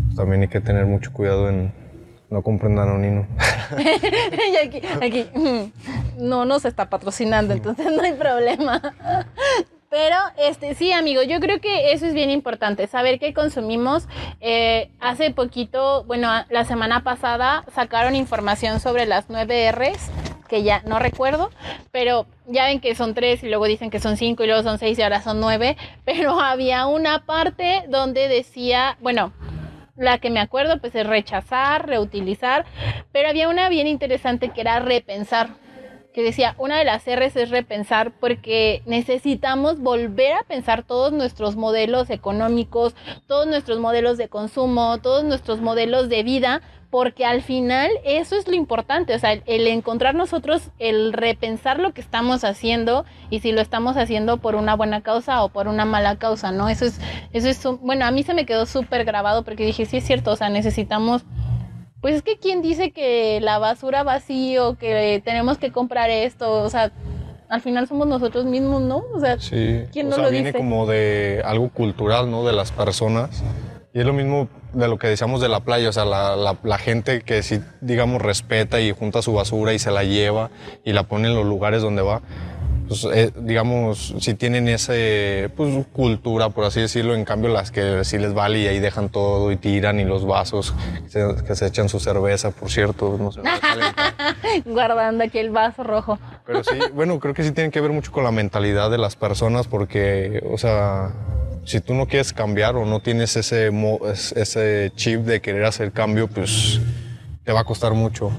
pues, 0.05 0.15
también 0.15 0.43
hay 0.43 0.47
que 0.47 0.61
tener 0.61 0.85
mucho 0.85 1.11
cuidado 1.11 1.49
en 1.49 1.73
no 2.29 2.41
compren 2.43 2.75
danonino. 2.75 3.27
y 4.51 4.55
aquí, 4.57 4.81
aquí, 5.01 5.25
mm, 5.33 6.27
no 6.27 6.45
nos 6.45 6.65
está 6.65 6.89
patrocinando, 6.89 7.53
entonces 7.53 7.91
no 7.91 8.01
hay 8.01 8.13
problema. 8.13 8.81
Pero, 9.89 10.15
este, 10.37 10.75
sí, 10.75 10.91
amigo, 10.91 11.23
yo 11.23 11.39
creo 11.39 11.59
que 11.59 11.93
eso 11.93 12.05
es 12.05 12.13
bien 12.13 12.29
importante, 12.29 12.85
saber 12.85 13.19
qué 13.19 13.33
consumimos. 13.33 14.07
Eh, 14.39 14.91
hace 14.99 15.31
poquito, 15.31 16.03
bueno, 16.03 16.29
la 16.49 16.63
semana 16.65 17.03
pasada 17.03 17.65
sacaron 17.73 18.15
información 18.15 18.79
sobre 18.79 19.07
las 19.07 19.25
9 19.29 19.71
Rs, 19.71 20.11
que 20.47 20.61
ya 20.61 20.83
no 20.85 20.99
recuerdo, 20.99 21.49
pero 21.91 22.27
ya 22.47 22.65
ven 22.65 22.81
que 22.81 22.93
son 22.95 23.13
tres 23.13 23.43
y 23.43 23.47
luego 23.47 23.65
dicen 23.65 23.89
que 23.89 23.99
son 23.99 24.17
cinco 24.17 24.43
y 24.43 24.47
luego 24.47 24.63
son 24.63 24.79
seis 24.79 24.97
y 24.99 25.01
ahora 25.01 25.21
son 25.21 25.39
nueve, 25.39 25.77
pero 26.05 26.39
había 26.39 26.87
una 26.87 27.25
parte 27.25 27.83
donde 27.87 28.27
decía, 28.27 28.97
bueno, 28.99 29.31
la 29.99 30.17
que 30.17 30.29
me 30.29 30.39
acuerdo 30.39 30.79
pues 30.79 30.95
es 30.95 31.05
rechazar, 31.05 31.87
reutilizar, 31.87 32.65
pero 33.11 33.29
había 33.29 33.49
una 33.49 33.69
bien 33.69 33.87
interesante 33.87 34.49
que 34.49 34.61
era 34.61 34.79
repensar. 34.79 35.49
que 36.13 36.23
decía, 36.23 36.55
una 36.57 36.79
de 36.79 36.85
las 36.85 37.05
R's 37.05 37.35
es 37.35 37.51
repensar 37.51 38.11
porque 38.19 38.81
necesitamos 38.87 39.79
volver 39.79 40.33
a 40.33 40.43
pensar 40.43 40.81
todos 40.83 41.13
nuestros 41.13 41.55
modelos 41.55 42.09
económicos, 42.09 42.95
todos 43.27 43.45
nuestros 43.45 43.79
modelos 43.79 44.17
de 44.17 44.27
consumo, 44.27 44.97
todos 44.97 45.23
nuestros 45.23 45.61
modelos 45.61 46.09
de 46.09 46.23
vida, 46.23 46.61
porque 46.89 47.25
al 47.25 47.41
final 47.43 47.89
eso 48.03 48.35
es 48.35 48.47
lo 48.47 48.55
importante, 48.55 49.13
o 49.13 49.19
sea, 49.19 49.33
el, 49.33 49.67
encontrar 49.67 50.15
nosotros, 50.15 50.71
el 50.79 51.13
repensar 51.13 51.79
lo 51.79 51.93
que 51.93 52.01
estamos 52.01 52.43
haciendo 52.43 53.05
y 53.29 53.41
si 53.41 53.51
lo 53.51 53.61
estamos 53.61 53.95
haciendo 53.95 54.37
por 54.37 54.55
una 54.55 54.75
buena 54.75 55.01
causa 55.01 55.43
o 55.43 55.49
por 55.49 55.67
una 55.67 55.85
mala 55.85 56.17
causa, 56.17 56.51
¿no? 56.51 56.67
Eso 56.67 56.85
es, 56.85 56.99
eso 57.31 57.47
es, 57.47 57.79
bueno, 57.81 58.05
a 58.05 58.11
mí 58.11 58.23
se 58.23 58.33
me 58.33 58.45
quedó 58.45 58.65
súper 58.65 59.05
grabado 59.05 59.43
porque 59.43 59.65
dije, 59.65 59.85
sí 59.85 59.97
es 59.97 60.05
cierto, 60.05 60.31
o 60.31 60.35
sea, 60.35 60.49
necesitamos 60.49 61.23
pues 62.01 62.15
es 62.15 62.21
que 62.21 62.37
quién 62.37 62.61
dice 62.61 62.91
que 62.91 63.39
la 63.41 63.59
basura 63.59 64.03
vacío, 64.03 64.77
que 64.77 65.21
tenemos 65.25 65.57
que 65.57 65.71
comprar 65.71 66.09
esto, 66.09 66.63
o 66.63 66.69
sea, 66.69 66.93
al 67.49 67.61
final 67.61 67.87
somos 67.87 68.07
nosotros 68.07 68.45
mismos, 68.45 68.81
¿no? 68.81 69.03
O 69.13 69.19
sea, 69.19 69.37
¿quién 69.37 70.07
o 70.07 70.09
nos 70.09 70.15
sea, 70.15 70.25
lo 70.25 70.31
viene 70.31 70.53
como 70.53 70.85
de 70.85 71.41
algo 71.43 71.69
cultural, 71.69 72.31
¿no? 72.31 72.45
De 72.45 72.53
las 72.53 72.71
personas. 72.71 73.43
Y 73.99 74.01
es 74.01 74.07
lo 74.07 74.13
mismo 74.13 74.47
de 74.71 74.87
lo 74.87 74.97
que 74.97 75.07
decíamos 75.07 75.41
de 75.41 75.49
la 75.49 75.59
playa, 75.59 75.89
o 75.89 75.91
sea, 75.91 76.05
la, 76.05 76.37
la, 76.37 76.55
la, 76.63 76.77
gente 76.77 77.19
que 77.19 77.43
sí, 77.43 77.59
digamos, 77.81 78.21
respeta 78.21 78.79
y 78.79 78.93
junta 78.93 79.21
su 79.21 79.33
basura 79.33 79.73
y 79.73 79.79
se 79.79 79.91
la 79.91 80.05
lleva 80.05 80.51
y 80.85 80.93
la 80.93 81.03
pone 81.03 81.27
en 81.27 81.35
los 81.35 81.45
lugares 81.45 81.81
donde 81.81 82.01
va 82.01 82.21
pues, 82.89 83.05
eh, 83.13 83.31
digamos, 83.35 84.15
si 84.19 84.33
tienen 84.33 84.67
esa 84.67 84.93
pues, 85.55 85.85
cultura, 85.93 86.49
por 86.49 86.65
así 86.65 86.81
decirlo, 86.81 87.13
en 87.13 87.23
cambio 87.23 87.51
las 87.51 87.69
que 87.69 88.03
sí 88.03 88.17
les 88.17 88.33
vale 88.33 88.61
y 88.61 88.67
ahí 88.67 88.79
dejan 88.79 89.09
todo 89.09 89.51
y 89.51 89.57
tiran 89.57 89.99
y 89.99 90.05
los 90.05 90.25
vasos 90.25 90.73
que 91.45 91.55
se, 91.55 91.67
echan 91.67 91.87
su 91.87 91.99
cerveza, 91.99 92.49
por 92.49 92.71
cierto, 92.71 93.15
no 93.19 93.31
sé. 93.31 93.41
Guardando 94.65 95.23
aquí 95.23 95.37
el 95.37 95.51
vaso 95.51 95.83
rojo. 95.83 96.17
Pero 96.47 96.63
sí, 96.63 96.79
bueno, 96.95 97.19
creo 97.19 97.35
que 97.35 97.43
sí 97.43 97.51
tiene 97.51 97.69
que 97.69 97.79
ver 97.79 97.91
mucho 97.91 98.11
con 98.11 98.23
la 98.23 98.31
mentalidad 98.31 98.89
de 98.89 98.97
las 98.97 99.15
personas 99.15 99.67
porque, 99.67 100.41
o 100.49 100.57
sea, 100.57 101.11
si 101.69 101.81
tú 101.81 101.93
no 101.93 102.07
quieres 102.07 102.33
cambiar 102.33 102.75
o 102.77 102.83
no 102.83 102.99
tienes 102.99 103.35
ese, 103.35 103.69
ese 104.35 104.91
chip 104.95 105.21
de 105.21 105.39
querer 105.39 105.65
hacer 105.65 105.91
cambio, 105.91 106.27
pues 106.27 106.81
te 107.43 107.51
va 107.51 107.59
a 107.59 107.63
costar 107.63 107.93
mucho. 107.93 108.31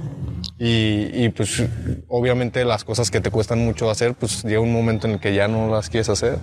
Y, 0.59 1.29
pues 1.29 1.63
obviamente 2.09 2.65
las 2.65 2.83
cosas 2.83 3.09
que 3.09 3.21
te 3.21 3.31
cuestan 3.31 3.65
mucho 3.65 3.89
hacer, 3.89 4.15
pues 4.15 4.43
llega 4.43 4.59
un 4.59 4.73
momento 4.73 5.07
en 5.07 5.15
el 5.15 5.21
que 5.21 5.33
ya 5.33 5.47
no 5.47 5.69
las 5.71 5.89
quieres 5.91 6.09
hacer. 6.09 6.39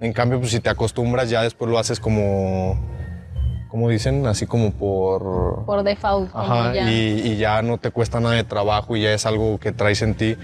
En 0.00 0.14
cambio, 0.14 0.40
pues 0.40 0.52
si 0.52 0.60
te 0.60 0.70
acostumbras, 0.70 1.28
ya 1.28 1.42
después 1.42 1.70
lo 1.70 1.78
haces 1.78 2.00
como, 2.00 2.80
como 3.68 3.90
dicen, 3.90 4.26
así 4.26 4.46
como 4.46 4.70
por... 4.70 5.66
Por 5.66 5.82
default. 5.82 6.30
Ajá, 6.32 6.74
Y, 6.74 7.20
y, 7.22 7.36
ya 7.36 7.60
no 7.60 7.76
te 7.76 7.90
cuesta 7.90 8.18
nada 8.18 8.36
de 8.36 8.44
trabajo 8.44 8.96
y 8.96 9.02
ya 9.02 9.12
es 9.12 9.26
algo 9.26 9.60
que 9.60 9.72
traes 9.72 10.00
en 10.00 10.14
ti. 10.14 10.36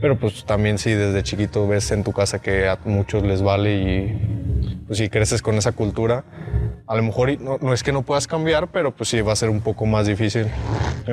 Pero 0.00 0.18
pues 0.18 0.44
también 0.44 0.78
si 0.78 0.90
desde 0.90 1.22
chiquito 1.22 1.68
ves 1.68 1.92
en 1.92 2.02
tu 2.02 2.12
casa 2.12 2.42
que 2.42 2.68
a 2.68 2.76
muchos 2.84 3.22
les 3.22 3.40
vale 3.40 3.76
y 3.76 4.43
pues 4.86 4.98
si 4.98 5.08
creces 5.08 5.42
con 5.42 5.56
esa 5.56 5.72
cultura, 5.72 6.24
a 6.86 6.96
lo 6.96 7.02
mejor 7.02 7.40
no, 7.40 7.72
es 7.72 7.82
que 7.82 7.92
no 7.92 8.02
puedas 8.02 8.26
cambiar, 8.26 8.68
pero 8.68 8.94
pues 8.94 9.08
sí 9.08 9.20
va 9.20 9.32
a 9.32 9.36
ser 9.36 9.50
un 9.50 9.60
poco 9.60 9.86
más 9.86 10.06
difícil. 10.06 10.46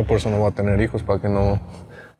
por 0.07 0.17
eso 0.17 0.29
no 0.29 0.37
voy 0.37 0.51
a 0.51 0.55
tener 0.55 0.79
hijos, 0.81 1.03
para 1.03 1.21
que 1.21 1.29
no, 1.29 1.61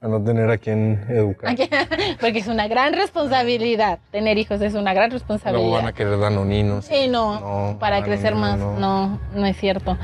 a 0.02 0.08
no 0.08 0.24
tener 0.24 0.50
a 0.50 0.58
quien 0.58 1.06
educar. 1.10 1.56
Porque 2.20 2.40
es 2.40 2.48
una 2.48 2.68
gran 2.68 2.94
responsabilidad. 2.94 4.00
Tener 4.10 4.40
hijos 4.40 4.60
es 4.62 4.74
una 4.74 4.96
gran 4.96 5.12
responsabilidad. 5.12 5.64
No 5.64 5.72
van 5.72 5.86
a 5.86 5.94
querer 5.94 6.18
danoninos. 6.18 6.86
Sí, 6.86 7.08
no, 7.08 7.40
no 7.40 7.80
para 7.80 8.04
crecer 8.04 8.34
más. 8.34 8.58
No. 8.58 9.20
no, 9.36 9.46
es 9.46 9.58
cierto. 9.58 9.96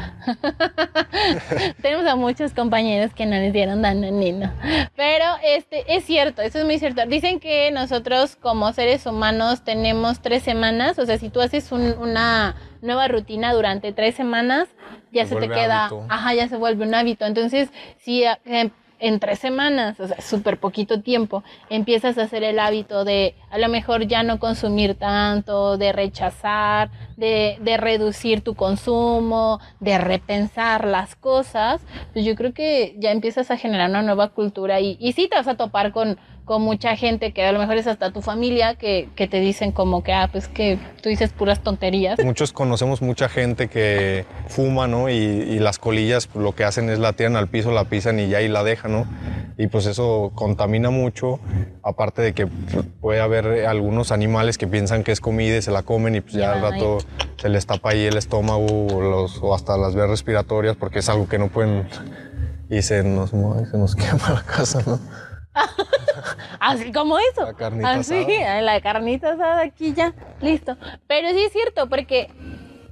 Tenemos 1.82 2.06
a 2.06 2.16
muchos 2.16 2.54
compañeros 2.54 3.12
que 3.16 3.26
no 3.26 3.38
les 3.38 3.52
dieron 3.52 3.82
danonino. 3.82 4.54
Pero 4.96 5.26
este 5.44 5.84
es 5.96 6.06
cierto, 6.06 6.44
eso 6.44 6.60
es 6.60 6.66
muy 6.66 6.78
cierto. 6.78 7.04
Dicen 7.08 7.40
que 7.40 7.72
nosotros 7.72 8.36
como 8.36 8.72
seres 8.74 9.04
humanos 9.08 9.64
tenemos 9.64 10.22
tres 10.22 10.44
semanas. 10.44 11.00
O 11.00 11.08
sea, 11.08 11.18
si 11.18 11.30
tú 11.30 11.42
haces 11.42 11.72
una 11.72 12.56
nueva 12.84 13.08
rutina 13.08 13.52
durante 13.52 13.94
tres 13.94 14.14
semanas, 14.14 14.68
ya 15.12 15.26
se, 15.26 15.36
te 15.38 15.50
queda, 15.50 15.90
ajá, 16.08 16.36
ya 16.36 16.48
se 16.48 16.58
vuelve 16.58 16.86
un 16.86 16.94
hábito. 16.94 17.26
Entonces, 17.26 17.70
si 17.98 18.24
eh, 18.24 18.72
en 19.00 19.20
tres 19.20 19.40
semanas, 19.40 20.00
o 20.00 20.08
sea, 20.08 20.22
súper 20.22 20.60
poquito 20.60 21.02
tiempo, 21.02 21.44
empiezas 21.70 22.18
a 22.18 22.24
hacer 22.24 22.44
el 22.44 22.60
hábito 22.60 23.06
de 23.06 23.36
a 23.50 23.58
lo 23.58 23.70
mejor 23.70 24.08
ya 24.08 24.24
no 24.24 24.40
consumir 24.40 24.96
tanto, 24.96 25.78
de 25.78 25.92
rechazar, 25.92 26.90
de, 27.16 27.58
de 27.62 27.78
reducir 27.78 28.42
tu 28.42 28.56
consumo, 28.56 29.60
de 29.80 29.98
repensar 29.98 30.86
las 30.86 31.16
cosas, 31.16 31.82
pues 32.14 32.26
yo 32.26 32.36
creo 32.36 32.54
que 32.54 32.96
ya 32.98 33.12
empiezas 33.12 33.52
a 33.52 33.58
generar 33.58 33.90
una 33.90 34.02
nueva 34.02 34.30
cultura 34.30 34.80
y, 34.80 34.98
y 35.00 35.14
te 35.14 35.36
vas 35.36 35.48
a 35.48 35.56
topar 35.56 35.92
con 35.92 36.18
con 36.48 36.62
mucha 36.62 36.96
gente 36.96 37.34
que 37.34 37.46
a 37.46 37.52
lo 37.52 37.60
mejor 37.60 37.76
es 37.76 37.88
hasta 37.88 38.12
tu 38.12 38.22
familia 38.22 38.76
que, 38.76 39.10
que, 39.18 39.28
te 39.28 39.42
dicen 39.42 39.74
como 39.74 40.02
que, 40.02 40.14
ah, 40.14 40.30
pues 40.32 40.48
que 40.48 40.80
tú 41.04 41.10
dices 41.10 41.34
puras 41.34 41.62
tonterías. 41.62 42.18
Muchos 42.24 42.54
conocemos 42.54 43.02
mucha 43.02 43.28
gente 43.28 43.68
que 43.68 44.26
fuma, 44.48 44.88
¿no? 44.88 45.10
Y, 45.10 45.14
y, 45.14 45.60
las 45.60 45.78
colillas 45.78 46.26
pues, 46.26 46.42
lo 46.42 46.56
que 46.56 46.64
hacen 46.64 46.90
es 46.90 47.00
la 47.00 47.12
tiran 47.12 47.36
al 47.36 47.50
piso, 47.50 47.74
la 47.74 47.84
pisan 47.84 48.18
y 48.22 48.30
ya 48.30 48.42
y 48.42 48.48
la 48.48 48.64
dejan, 48.64 48.94
¿no? 48.94 49.06
Y 49.58 49.68
pues 49.68 49.88
eso 49.88 50.32
contamina 50.36 50.90
mucho, 50.90 51.42
aparte 51.84 52.22
de 52.22 52.34
que 52.34 52.48
puede 52.48 53.20
haber 53.20 53.66
algunos 53.66 54.14
animales 54.14 54.58
que 54.58 54.68
piensan 54.68 55.04
que 55.04 55.12
es 55.12 55.20
comida 55.20 55.58
y 55.58 55.62
se 55.62 55.72
la 55.72 55.84
comen 55.84 56.16
y 56.16 56.22
pues 56.22 56.36
ya, 56.36 56.54
al 56.54 56.62
rato 56.62 57.00
se 57.36 57.50
les 57.50 57.66
tapa 57.66 57.90
ahí 57.90 58.06
el 58.06 58.16
estómago 58.16 58.88
o, 58.88 59.02
los, 59.02 59.38
o 59.44 59.54
hasta 59.54 59.78
las 59.78 59.96
vías 59.96 60.10
respiratorias 60.10 60.78
porque 60.78 61.00
es 61.00 61.10
algo 61.10 61.28
que 61.28 61.40
no 61.40 61.50
pueden 61.50 61.90
y 62.70 62.82
se 62.84 63.04
nos, 63.04 63.32
se 63.32 63.78
nos 63.78 63.96
quema 63.98 64.30
la 64.30 64.44
casa, 64.44 64.82
¿no? 64.88 65.27
Así 66.60 66.92
como 66.92 67.18
eso. 67.20 67.46
La 67.46 67.54
carnita 67.54 67.92
Así, 67.92 68.20
asada. 68.20 68.62
la 68.62 68.82
carnita 68.82 69.32
asada 69.34 69.62
aquí 69.62 69.94
ya, 69.94 70.14
listo. 70.42 70.78
Pero 71.08 71.30
sí 71.30 71.42
es 71.44 71.52
cierto, 71.52 71.88
porque 71.88 72.30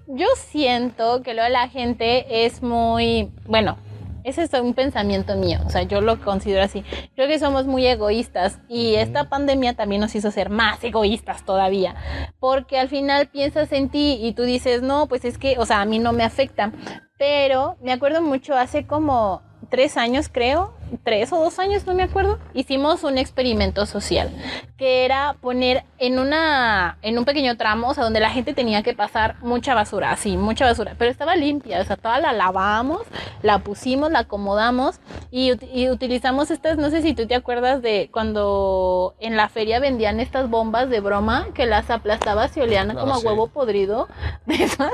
yo 0.07 0.27
siento 0.35 1.21
que 1.23 1.33
luego 1.33 1.49
la 1.49 1.67
gente 1.69 2.45
es 2.45 2.61
muy, 2.61 3.31
bueno, 3.45 3.77
ese 4.25 4.41
es 4.41 4.53
un 4.53 4.73
pensamiento 4.73 5.35
mío, 5.35 5.59
o 5.67 5.69
sea, 5.69 5.83
yo 5.83 6.01
lo 6.01 6.19
considero 6.19 6.63
así. 6.63 6.83
Creo 7.15 7.27
que 7.27 7.37
somos 7.37 7.67
muy 7.67 7.85
egoístas 7.85 8.59
y 8.67 8.95
esta 8.95 9.29
pandemia 9.29 9.75
también 9.75 10.01
nos 10.01 10.15
hizo 10.15 10.31
ser 10.31 10.49
más 10.49 10.83
egoístas 10.83 11.45
todavía, 11.45 11.95
porque 12.39 12.79
al 12.79 12.89
final 12.89 13.27
piensas 13.27 13.71
en 13.71 13.89
ti 13.89 14.17
y 14.19 14.33
tú 14.33 14.41
dices, 14.41 14.81
no, 14.81 15.07
pues 15.07 15.25
es 15.25 15.37
que, 15.37 15.57
o 15.59 15.65
sea, 15.67 15.81
a 15.81 15.85
mí 15.85 15.99
no 15.99 16.11
me 16.11 16.23
afecta. 16.23 16.71
Pero 17.17 17.77
me 17.81 17.93
acuerdo 17.93 18.21
mucho 18.21 18.55
hace 18.55 18.87
como 18.87 19.43
tres 19.69 19.95
años, 19.95 20.27
creo, 20.27 20.73
tres 21.03 21.31
o 21.33 21.37
dos 21.39 21.59
años, 21.59 21.85
no 21.85 21.93
me 21.93 22.03
acuerdo, 22.03 22.39
hicimos 22.53 23.03
un 23.03 23.17
experimento 23.17 23.85
social 23.85 24.29
que 24.77 25.05
era 25.05 25.35
poner 25.41 25.83
en 25.99 26.19
una 26.19 26.97
en 27.01 27.17
un 27.17 27.25
pequeño 27.25 27.55
tramo, 27.57 27.89
o 27.89 27.93
sea, 27.93 28.03
donde 28.03 28.19
la 28.19 28.29
gente 28.29 28.53
tenía 28.53 28.83
que 28.83 28.93
pasar 28.93 29.37
mucha 29.41 29.73
basura, 29.73 30.11
así, 30.11 30.37
mucha 30.37 30.65
basura, 30.65 30.95
pero 30.97 31.09
estaba 31.11 31.35
limpia, 31.35 31.79
o 31.81 31.85
sea, 31.85 31.95
toda 31.97 32.19
la 32.19 32.33
lavamos, 32.33 33.01
la 33.41 33.59
pusimos, 33.59 34.11
la 34.11 34.19
acomodamos 34.19 34.99
y, 35.31 35.53
y 35.73 35.89
utilizamos 35.89 36.51
estas, 36.51 36.77
no 36.77 36.89
sé 36.89 37.01
si 37.01 37.13
tú 37.13 37.25
te 37.27 37.35
acuerdas 37.35 37.81
de 37.81 38.09
cuando 38.11 39.15
en 39.19 39.37
la 39.37 39.49
feria 39.49 39.79
vendían 39.79 40.19
estas 40.19 40.49
bombas 40.49 40.89
de 40.89 40.99
broma 40.99 41.47
que 41.53 41.65
las 41.65 41.89
aplastabas 41.89 42.55
y 42.57 42.61
olían 42.61 42.91
Ah, 42.91 42.95
como 42.95 43.15
a 43.15 43.19
sí. 43.19 43.25
huevo 43.25 43.47
podrido 43.47 44.07
de 44.45 44.55
esas. 44.63 44.91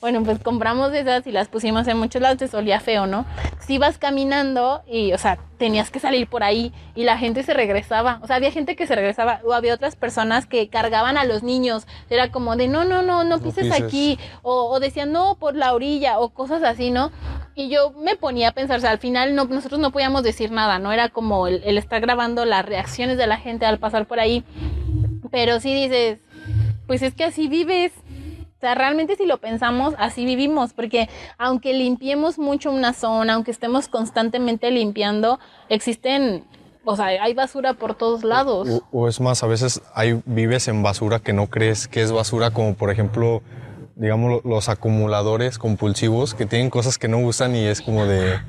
Bueno, 0.00 0.22
pues 0.24 0.38
compramos 0.40 0.92
esas 0.92 1.26
y 1.26 1.32
las 1.32 1.48
pusimos 1.48 1.86
en 1.88 1.96
muchos 1.98 2.20
lados, 2.20 2.34
entonces 2.34 2.54
olía 2.54 2.80
feo, 2.80 3.06
¿no? 3.06 3.24
Si 3.60 3.74
ibas 3.74 3.98
caminando 3.98 4.82
y, 4.86 5.12
o 5.12 5.18
sea, 5.18 5.29
tenías 5.58 5.90
que 5.90 6.00
salir 6.00 6.26
por 6.26 6.42
ahí 6.42 6.72
y 6.94 7.04
la 7.04 7.18
gente 7.18 7.42
se 7.42 7.54
regresaba. 7.54 8.18
O 8.22 8.26
sea, 8.26 8.36
había 8.36 8.50
gente 8.50 8.76
que 8.76 8.86
se 8.86 8.94
regresaba 8.94 9.40
o 9.44 9.52
había 9.52 9.74
otras 9.74 9.96
personas 9.96 10.46
que 10.46 10.68
cargaban 10.68 11.16
a 11.18 11.24
los 11.24 11.42
niños. 11.42 11.86
Era 12.08 12.30
como 12.30 12.56
de, 12.56 12.68
no, 12.68 12.84
no, 12.84 13.02
no, 13.02 13.24
no 13.24 13.38
pises, 13.38 13.64
pises. 13.64 13.82
aquí. 13.82 14.18
O, 14.42 14.70
o 14.70 14.80
decían, 14.80 15.12
no, 15.12 15.36
por 15.36 15.54
la 15.54 15.74
orilla 15.74 16.18
o 16.18 16.30
cosas 16.30 16.62
así, 16.62 16.90
¿no? 16.90 17.10
Y 17.54 17.68
yo 17.68 17.92
me 17.92 18.16
ponía 18.16 18.48
a 18.48 18.52
pensar, 18.52 18.78
o 18.78 18.80
sea, 18.80 18.90
al 18.90 18.98
final 18.98 19.34
no, 19.34 19.44
nosotros 19.44 19.80
no 19.80 19.90
podíamos 19.90 20.22
decir 20.22 20.50
nada, 20.50 20.78
¿no? 20.78 20.92
Era 20.92 21.08
como 21.08 21.46
el, 21.46 21.62
el 21.64 21.78
estar 21.78 22.00
grabando 22.00 22.44
las 22.44 22.64
reacciones 22.64 23.18
de 23.18 23.26
la 23.26 23.36
gente 23.36 23.66
al 23.66 23.78
pasar 23.78 24.06
por 24.06 24.20
ahí. 24.20 24.44
Pero 25.30 25.60
sí 25.60 25.74
dices, 25.74 26.18
pues 26.86 27.02
es 27.02 27.14
que 27.14 27.24
así 27.24 27.48
vives. 27.48 27.92
O 28.60 28.62
sea, 28.62 28.74
realmente 28.74 29.16
si 29.16 29.24
lo 29.24 29.38
pensamos, 29.38 29.94
así 29.96 30.26
vivimos, 30.26 30.74
porque 30.74 31.08
aunque 31.38 31.72
limpiemos 31.72 32.38
mucho 32.38 32.70
una 32.70 32.92
zona, 32.92 33.32
aunque 33.32 33.50
estemos 33.52 33.88
constantemente 33.88 34.70
limpiando, 34.70 35.38
existen, 35.70 36.44
o 36.84 36.94
sea, 36.94 37.06
hay 37.06 37.32
basura 37.32 37.72
por 37.72 37.94
todos 37.94 38.22
lados. 38.22 38.82
O, 38.92 39.08
es 39.08 39.18
más, 39.18 39.42
a 39.42 39.46
veces 39.46 39.80
hay, 39.94 40.20
vives 40.26 40.68
en 40.68 40.82
basura 40.82 41.20
que 41.20 41.32
no 41.32 41.46
crees 41.46 41.88
que 41.88 42.02
es 42.02 42.12
basura, 42.12 42.50
como 42.50 42.74
por 42.74 42.90
ejemplo, 42.90 43.40
digamos, 43.96 44.42
lo- 44.44 44.50
los 44.50 44.68
acumuladores 44.68 45.56
compulsivos 45.56 46.34
que 46.34 46.44
tienen 46.44 46.68
cosas 46.68 46.98
que 46.98 47.08
no 47.08 47.16
usan 47.16 47.56
y 47.56 47.64
es 47.64 47.80
como 47.80 48.04
de, 48.04 48.40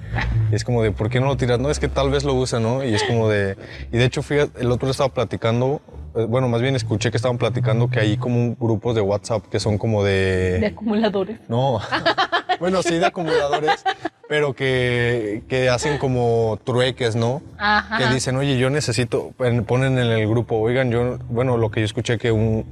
es 0.52 0.66
como 0.66 0.84
de, 0.84 0.92
¿por 0.92 1.10
qué 1.10 1.22
no 1.22 1.28
lo 1.28 1.38
tiras? 1.38 1.58
No, 1.58 1.70
es 1.70 1.80
que 1.80 1.88
tal 1.88 2.10
vez 2.10 2.26
lo 2.26 2.34
usan, 2.34 2.64
¿no? 2.64 2.84
Y 2.84 2.94
es 2.94 3.04
como 3.06 3.30
de, 3.30 3.56
y 3.94 3.98
de 3.98 4.04
hecho, 4.04 4.22
fíjate, 4.24 4.60
el 4.60 4.72
otro 4.74 4.90
estaba 4.90 5.08
platicando, 5.08 5.80
bueno, 6.14 6.48
más 6.50 6.62
bien 6.62 6.76
escuché 6.76 7.10
que 7.12 7.18
estaban 7.18 7.38
platicando 7.38 7.90
que 7.90 8.00
hay 8.00 8.18
como 8.18 8.56
grupos 8.60 8.96
de 8.96 9.02
WhatsApp 9.02 9.44
que 9.50 9.60
son 9.60 9.78
como 9.78 10.04
De 10.04 10.66
acumuladores. 10.74 11.40
no. 11.48 11.80
bueno, 12.60 12.82
sí, 12.84 12.98
de 13.00 13.06
acumuladores. 13.06 13.84
pero 14.28 14.54
que, 14.54 15.44
que 15.50 15.70
hacen 15.70 15.98
como 15.98 16.58
trueques, 16.64 17.16
¿no? 17.16 17.42
Ajá. 17.58 17.98
Que 17.98 18.14
dicen, 18.14 18.36
oye, 18.38 18.58
yo 18.58 18.70
necesito, 18.70 19.34
en- 19.40 19.66
ponen 19.66 19.98
en 20.00 20.08
el 20.08 20.28
grupo, 20.28 20.56
oigan, 20.58 20.90
yo, 20.92 21.18
bueno, 21.30 21.58
lo 21.58 21.70
que 21.72 21.82
yo 21.82 21.86
escuché 21.86 22.18
que 22.18 22.32
un, 22.32 22.66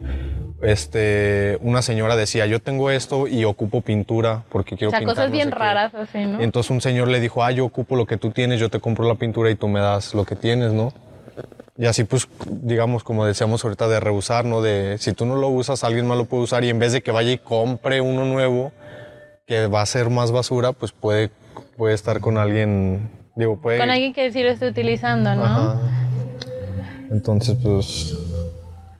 este, 0.61 1.57
una 1.61 1.81
señora 1.81 2.15
decía, 2.15 2.45
yo 2.45 2.59
tengo 2.61 2.91
esto 2.91 3.27
y 3.27 3.43
ocupo 3.45 3.81
pintura 3.81 4.43
porque 4.49 4.75
quiero 4.77 4.89
O 4.89 4.91
sea, 4.91 4.99
pintar. 4.99 5.15
cosas 5.15 5.29
no 5.29 5.33
bien 5.33 5.47
sé 5.47 5.51
qué". 5.53 5.59
raras 5.59 5.93
así, 5.95 6.19
¿no? 6.25 6.39
Y 6.39 6.43
entonces 6.43 6.69
un 6.71 6.81
señor 6.81 7.07
le 7.09 7.19
dijo, 7.19 7.43
ah, 7.43 7.51
yo 7.51 7.65
ocupo 7.65 7.95
lo 7.95 8.05
que 8.05 8.17
tú 8.17 8.31
tienes, 8.31 8.59
yo 8.59 8.69
te 8.69 8.79
compro 8.79 9.05
la 9.07 9.15
pintura 9.15 9.49
y 9.49 9.55
tú 9.55 9.67
me 9.67 9.79
das 9.79 10.13
lo 10.13 10.23
que 10.25 10.35
tienes, 10.35 10.71
¿no? 10.73 10.93
Y 11.79 11.85
así 11.85 12.03
pues, 12.03 12.27
digamos, 12.45 13.05
como 13.05 13.25
decíamos 13.25 13.63
ahorita, 13.63 13.87
de 13.87 14.01
rehusar, 14.01 14.43
¿no? 14.43 14.61
De 14.61 14.97
si 14.99 15.13
tú 15.13 15.25
no 15.25 15.37
lo 15.37 15.47
usas, 15.47 15.85
alguien 15.85 16.05
más 16.05 16.17
lo 16.17 16.25
puede 16.25 16.43
usar 16.43 16.65
y 16.65 16.69
en 16.69 16.77
vez 16.77 16.91
de 16.91 17.01
que 17.01 17.11
vaya 17.11 17.31
y 17.31 17.37
compre 17.37 18.01
uno 18.01 18.25
nuevo, 18.25 18.73
que 19.47 19.67
va 19.67 19.81
a 19.81 19.85
ser 19.85 20.09
más 20.09 20.33
basura, 20.33 20.73
pues 20.73 20.91
puede, 20.91 21.31
puede 21.77 21.95
estar 21.95 22.19
con 22.19 22.37
alguien, 22.37 23.09
digo, 23.33 23.61
puede... 23.61 23.79
Con 23.79 23.89
alguien 23.89 24.11
que 24.11 24.29
sí 24.33 24.43
lo 24.43 24.49
esté 24.49 24.67
utilizando, 24.67 25.33
¿no? 25.35 25.45
Ajá. 25.45 25.79
Entonces, 27.11 27.57
pues, 27.63 28.13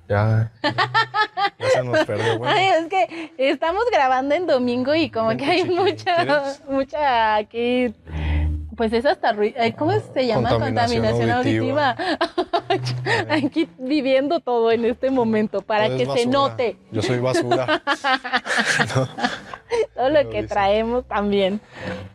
ya, 0.08 0.50
ya 0.64 1.70
se 1.74 1.84
nos 1.84 2.06
perdió. 2.06 2.40
Bueno, 2.40 2.56
Ay, 2.56 2.68
es 2.68 2.88
que 2.88 3.34
estamos 3.38 3.84
grabando 3.92 4.36
en 4.36 4.48
domingo 4.48 4.96
y 4.96 5.12
como 5.12 5.36
que 5.36 5.44
hay 5.44 5.66
mucha, 5.66 6.56
mucha 6.70 7.36
aquí, 7.36 7.94
pues 8.80 8.94
es 8.94 9.06
hasta 9.06 9.34
ruido, 9.34 9.58
¿cómo 9.78 9.92
se 10.14 10.26
llama? 10.26 10.58
Contaminación 10.58 11.30
auditiva. 11.30 11.98
aquí 13.30 13.68
viviendo 13.78 14.40
todo 14.40 14.72
en 14.72 14.86
este 14.86 15.12
momento 15.12 15.62
para 15.62 15.90
que 15.90 16.06
se 16.06 16.26
note 16.26 16.78
Yo 16.90 17.02
soy 17.02 17.20
basura. 17.20 17.84
todo 19.96 20.10
lo 20.10 20.24
Lo 20.24 20.30
que 20.30 20.44
dice. 20.44 20.48
traemos 20.48 21.06
también. 21.10 21.60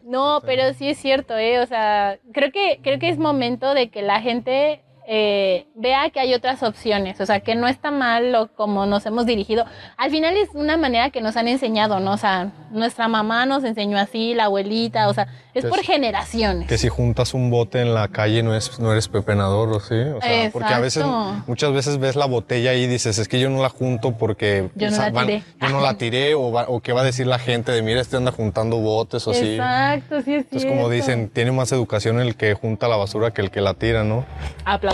No, 0.05 0.41
pero 0.47 0.73
sí 0.73 0.89
es 0.89 0.97
cierto, 0.97 1.37
¿eh? 1.37 1.61
O 1.61 1.67
sea, 1.67 2.19
creo 2.33 2.51
que, 2.51 2.81
creo 2.83 2.99
que 2.99 3.11
es 3.11 3.19
momento 3.19 3.75
de 3.75 3.91
que 3.91 4.01
la 4.01 4.23
gente 4.23 4.84
eh, 5.07 5.67
vea 5.75 6.09
que 6.11 6.21
hay 6.21 6.33
otras 6.35 6.63
opciones, 6.63 7.21
o 7.21 7.27
sea, 7.27 7.41
que 7.41 7.55
no 7.55 7.69
está 7.69 7.91
mal 7.91 8.33
lo 8.33 8.49
como 8.55 8.87
nos 8.87 9.05
hemos 9.07 9.27
dirigido. 9.27 9.65
Al 9.99 10.11
final 10.11 10.37
es 10.37 10.49
una 10.55 10.77
manera 10.77 11.11
que 11.11 11.21
nos 11.21 11.37
han 11.37 11.47
enseñado, 11.49 12.01
¿no? 12.01 12.13
O 12.13 12.17
sea, 12.17 12.53
nuestra 12.71 13.07
mamá 13.09 13.45
nos 13.47 13.65
enseñó 13.65 13.99
así, 13.99 14.35
la 14.35 14.45
abuelita, 14.45 15.09
o 15.09 15.15
sea, 15.15 15.29
es 15.53 15.65
por 15.67 15.81
es- 15.81 15.87
generaciones. 15.87 16.67
que 16.69 16.79
si 16.79 16.89
juntas 16.89 17.35
un 17.35 17.51
bote 17.51 17.81
en 17.83 17.93
la 17.95 18.09
calle 18.09 18.43
no, 18.43 18.55
es, 18.57 18.79
no 18.81 18.93
eres 18.93 19.09
pepenador, 19.09 19.69
¿o 19.73 19.81
sí? 19.81 19.95
O 19.95 20.21
sea, 20.23 20.51
porque 20.51 20.73
a 20.73 20.81
veces, 20.81 21.05
muchas 21.47 21.73
veces 21.73 21.99
ves 21.99 22.17
la 22.17 22.25
botella 22.27 22.73
y 22.75 22.87
dices, 22.87 23.19
es 23.19 23.29
que 23.29 23.39
yo 23.39 23.51
no 23.51 23.61
la 23.63 23.69
junto 23.69 24.13
porque 24.17 24.71
Yo 24.75 24.89
no 24.89 24.93
o 24.95 24.97
sea, 24.97 25.11
la 25.11 25.21
tiré. 25.27 25.43
yo 25.61 25.69
no 25.69 25.81
la 25.81 25.95
tiré 25.99 26.35
o, 26.35 26.51
va- 26.51 26.67
o 26.69 26.81
qué 26.81 26.93
va 26.93 27.03
a 27.03 27.05
decir 27.05 27.27
la 27.27 27.39
gente 27.39 27.73
de, 27.73 27.83
mira, 27.83 28.01
este 28.01 28.17
anda 28.17 28.33
juntando 28.33 28.79
botes 28.79 29.27
o 29.29 29.33
así. 29.33 29.53
Exacto, 29.55 30.23
sí 30.23 30.35
es 30.35 30.45
Entonces, 30.45 30.65
como 30.65 30.89
cierto. 30.89 30.91
dicen, 30.91 31.29
tiene 31.29 31.53
más 31.53 31.71
educación 31.73 32.19
el 32.21 32.37
que 32.37 32.55
junta 32.55 32.89
la 32.89 32.97
basura 32.97 33.33
que 33.33 33.43
el 33.43 33.51
que 33.51 33.61
la 33.61 33.75
tira, 33.75 34.03
¿no? 34.03 34.25
Aplausos. 34.65 34.94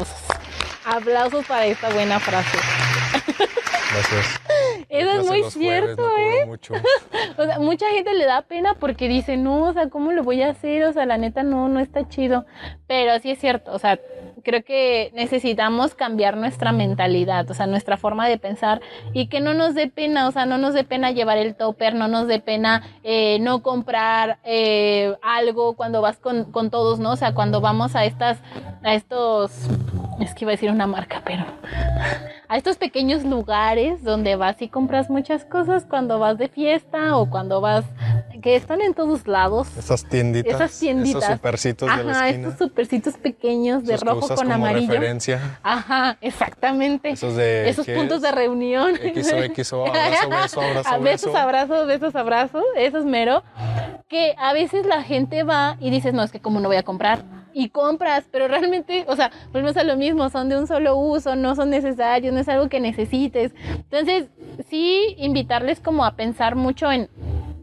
Aplausos 0.84 1.44
para 1.46 1.66
esta 1.66 1.88
buena 1.90 2.18
frase. 2.20 2.58
Gracias. 3.92 4.40
Eso 4.88 5.10
es 5.10 5.26
muy 5.26 5.40
jueves, 5.40 5.52
cierto, 5.52 6.02
¿eh? 6.18 6.46
mucho. 6.46 6.74
O 7.36 7.44
sea, 7.44 7.58
mucha 7.58 7.88
gente 7.90 8.12
le 8.12 8.24
da 8.26 8.42
pena 8.42 8.74
porque 8.74 9.08
dice, 9.08 9.36
no, 9.36 9.62
o 9.62 9.72
sea, 9.72 9.88
¿cómo 9.88 10.12
lo 10.12 10.22
voy 10.24 10.42
a 10.42 10.50
hacer? 10.50 10.84
O 10.84 10.92
sea, 10.92 11.06
la 11.06 11.16
neta 11.16 11.42
no, 11.42 11.68
no 11.68 11.80
está 11.80 12.06
chido. 12.08 12.44
Pero 12.86 13.18
sí 13.20 13.30
es 13.30 13.38
cierto, 13.38 13.72
o 13.72 13.78
sea, 13.78 13.98
creo 14.42 14.64
que 14.64 15.10
necesitamos 15.14 15.94
cambiar 15.94 16.36
nuestra 16.36 16.72
mentalidad, 16.72 17.50
o 17.50 17.54
sea, 17.54 17.66
nuestra 17.66 17.96
forma 17.96 18.28
de 18.28 18.38
pensar 18.38 18.80
y 19.12 19.28
que 19.28 19.40
no 19.40 19.54
nos 19.54 19.74
dé 19.74 19.88
pena, 19.88 20.28
o 20.28 20.32
sea, 20.32 20.46
no 20.46 20.58
nos 20.58 20.74
dé 20.74 20.84
pena 20.84 21.10
llevar 21.10 21.38
el 21.38 21.54
topper, 21.54 21.94
no 21.94 22.08
nos 22.08 22.26
dé 22.26 22.40
pena 22.40 22.82
eh, 23.02 23.38
no 23.40 23.62
comprar 23.62 24.38
eh, 24.44 25.14
algo 25.22 25.74
cuando 25.74 26.00
vas 26.00 26.18
con, 26.18 26.50
con 26.50 26.70
todos, 26.70 26.98
¿no? 26.98 27.12
O 27.12 27.16
sea, 27.16 27.34
cuando 27.34 27.60
vamos 27.60 27.96
a 27.96 28.04
estas, 28.04 28.38
a 28.82 28.94
estos, 28.94 29.52
es 30.20 30.34
que 30.34 30.44
iba 30.44 30.50
a 30.52 30.54
decir 30.54 30.70
una 30.70 30.86
marca, 30.86 31.22
pero 31.24 31.44
a 32.48 32.56
estos 32.56 32.76
pequeños 32.76 33.24
lugares 33.24 34.02
donde 34.02 34.36
vas 34.36 34.60
y 34.60 34.68
compras 34.68 35.08
muchas 35.08 35.44
cosas 35.44 35.84
cuando 35.88 36.18
vas 36.18 36.36
de 36.38 36.48
fiesta 36.48 37.16
o 37.16 37.30
cuando 37.30 37.60
vas 37.60 37.84
que 38.42 38.56
están 38.56 38.80
en 38.80 38.94
todos 38.94 39.26
lados. 39.26 39.68
Esas 39.76 40.02
tienditas. 40.08 40.54
Esas 40.54 40.78
tienditas. 40.78 41.22
Esos 41.24 41.34
supercitos 41.36 41.94
de 41.96 42.04
la 42.04 42.10
Ajá, 42.12 42.28
esquina. 42.30 42.48
estos 42.48 42.68
supercitos 42.68 43.14
pequeños 43.18 43.84
de 43.84 43.94
esos 43.94 44.02
que 44.04 44.10
rojo 44.10 44.24
usas 44.24 44.38
con 44.38 44.48
como 44.48 44.54
amarillo. 44.66 44.92
referencia. 44.92 45.58
Ajá, 45.62 46.16
exactamente. 46.22 47.10
Esos 47.10 47.36
de. 47.36 47.68
Esos 47.68 47.84
¿qué 47.84 47.94
puntos 47.94 48.16
es? 48.16 48.22
de 48.22 48.32
reunión. 48.32 48.94
XO, 48.96 49.62
XO, 49.62 49.86
abrazo, 49.94 50.28
beso, 50.30 50.60
abrazo, 50.62 50.88
A 50.88 50.98
besos, 50.98 51.26
beso. 51.32 51.36
abrazos, 51.38 51.86
besos, 51.86 52.16
abrazos, 52.16 52.64
eso 52.76 52.98
es 52.98 53.04
mero. 53.04 53.42
Que 54.08 54.34
a 54.38 54.54
veces 54.54 54.86
la 54.86 55.02
gente 55.02 55.42
va 55.42 55.76
y 55.78 55.90
dices, 55.90 56.14
no, 56.14 56.22
es 56.22 56.32
que 56.32 56.40
como 56.40 56.60
no 56.60 56.68
voy 56.68 56.78
a 56.78 56.82
comprar. 56.82 57.22
Y 57.52 57.70
compras, 57.70 58.24
pero 58.30 58.48
realmente, 58.48 59.04
o 59.08 59.16
sea, 59.16 59.30
volvemos 59.52 59.76
a 59.76 59.84
lo 59.84 59.96
mismo, 59.96 60.28
son 60.30 60.48
de 60.48 60.56
un 60.58 60.66
solo 60.66 60.96
uso, 60.96 61.34
no 61.36 61.54
son 61.56 61.70
necesarios, 61.70 62.32
no 62.32 62.40
es 62.40 62.48
algo 62.48 62.68
que 62.68 62.80
necesites. 62.80 63.52
Entonces, 63.74 64.26
sí, 64.68 65.14
invitarles 65.18 65.80
como 65.80 66.04
a 66.04 66.12
pensar 66.14 66.54
mucho 66.54 66.90
en, 66.92 67.08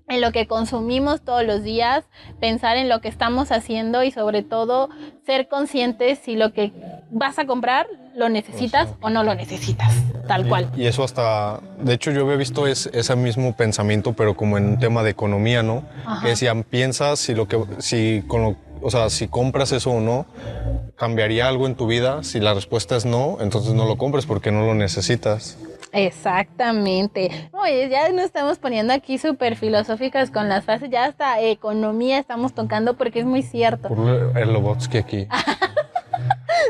en 0.10 0.22
lo 0.22 0.32
que 0.32 0.48
consumimos 0.48 1.22
todos 1.22 1.44
los 1.46 1.64
días, 1.64 2.06
pensar 2.40 2.78
en 2.78 2.90
lo 2.90 3.02
que 3.02 3.08
estamos 3.08 3.52
haciendo 3.52 4.04
y 4.04 4.12
sobre 4.12 4.44
todo 4.44 4.90
ser 5.26 5.48
conscientes 5.48 6.20
si 6.20 6.36
lo 6.36 6.54
que 6.54 6.72
vas 7.12 7.40
a 7.40 7.46
comprar 7.46 7.88
lo 8.16 8.30
necesitas 8.30 8.90
o 9.02 9.10
no 9.10 9.24
lo 9.24 9.36
necesitas, 9.36 9.94
tal 10.28 10.46
Y- 10.46 10.50
cual. 10.50 10.72
Y, 10.76 10.88
eso 10.88 11.04
hasta, 11.04 11.60
de 11.80 11.94
hecho 11.94 12.12
yo 12.12 12.22
había 12.26 12.36
visto 12.36 12.66
es- 12.68 12.88
ese 12.94 13.16
mismo 13.16 13.56
pensamiento, 13.56 14.14
pero 14.14 14.36
como 14.36 14.58
en 14.58 14.66
un 14.66 14.80
tema 14.80 15.04
de 15.04 15.12
economía, 15.12 15.62
¿no? 15.62 15.84
Ajá. 16.06 16.24
Que 16.24 16.30
decían, 16.30 16.64
piensas 16.64 17.20
si 17.20 17.36
lo 17.36 17.48
que, 17.48 17.64
si 17.80 18.24
con 18.28 18.42
lo, 18.42 18.56
o 18.82 18.90
sea, 18.90 19.10
si 19.10 19.28
compras 19.28 19.72
eso 19.72 19.92
o 19.92 20.00
no, 20.00 20.26
cambiaría 20.96 21.48
algo 21.48 21.68
en 21.68 21.76
tu 21.76 21.88
vida. 21.88 22.24
Si 22.24 22.40
la 22.40 22.54
respuesta 22.54 22.96
es 22.96 23.06
no, 23.06 23.38
entonces 23.40 23.74
no 23.74 23.86
lo 23.86 23.98
compres 23.98 24.26
porque 24.26 24.52
no 24.52 24.66
lo 24.66 24.76
necesitas. 24.76 25.58
Exactamente. 25.92 27.50
Oye, 27.54 27.90
ya 27.90 28.10
nos 28.12 28.26
estamos 28.26 28.60
poniendo 28.60 28.94
aquí 28.94 29.18
súper 29.18 29.56
filosóficas 29.56 30.32
con 30.32 30.50
las 30.50 30.66
frases, 30.66 30.90
ya 30.90 31.06
hasta 31.06 31.42
economía 31.42 32.20
estamos 32.20 32.54
tocando 32.54 32.96
porque 32.96 33.20
es 33.20 33.26
muy 33.26 33.42
cierto. 33.42 33.90
Por 33.90 34.38
el 34.38 34.54
Lobotsky 34.54 34.98
aquí. 34.98 35.28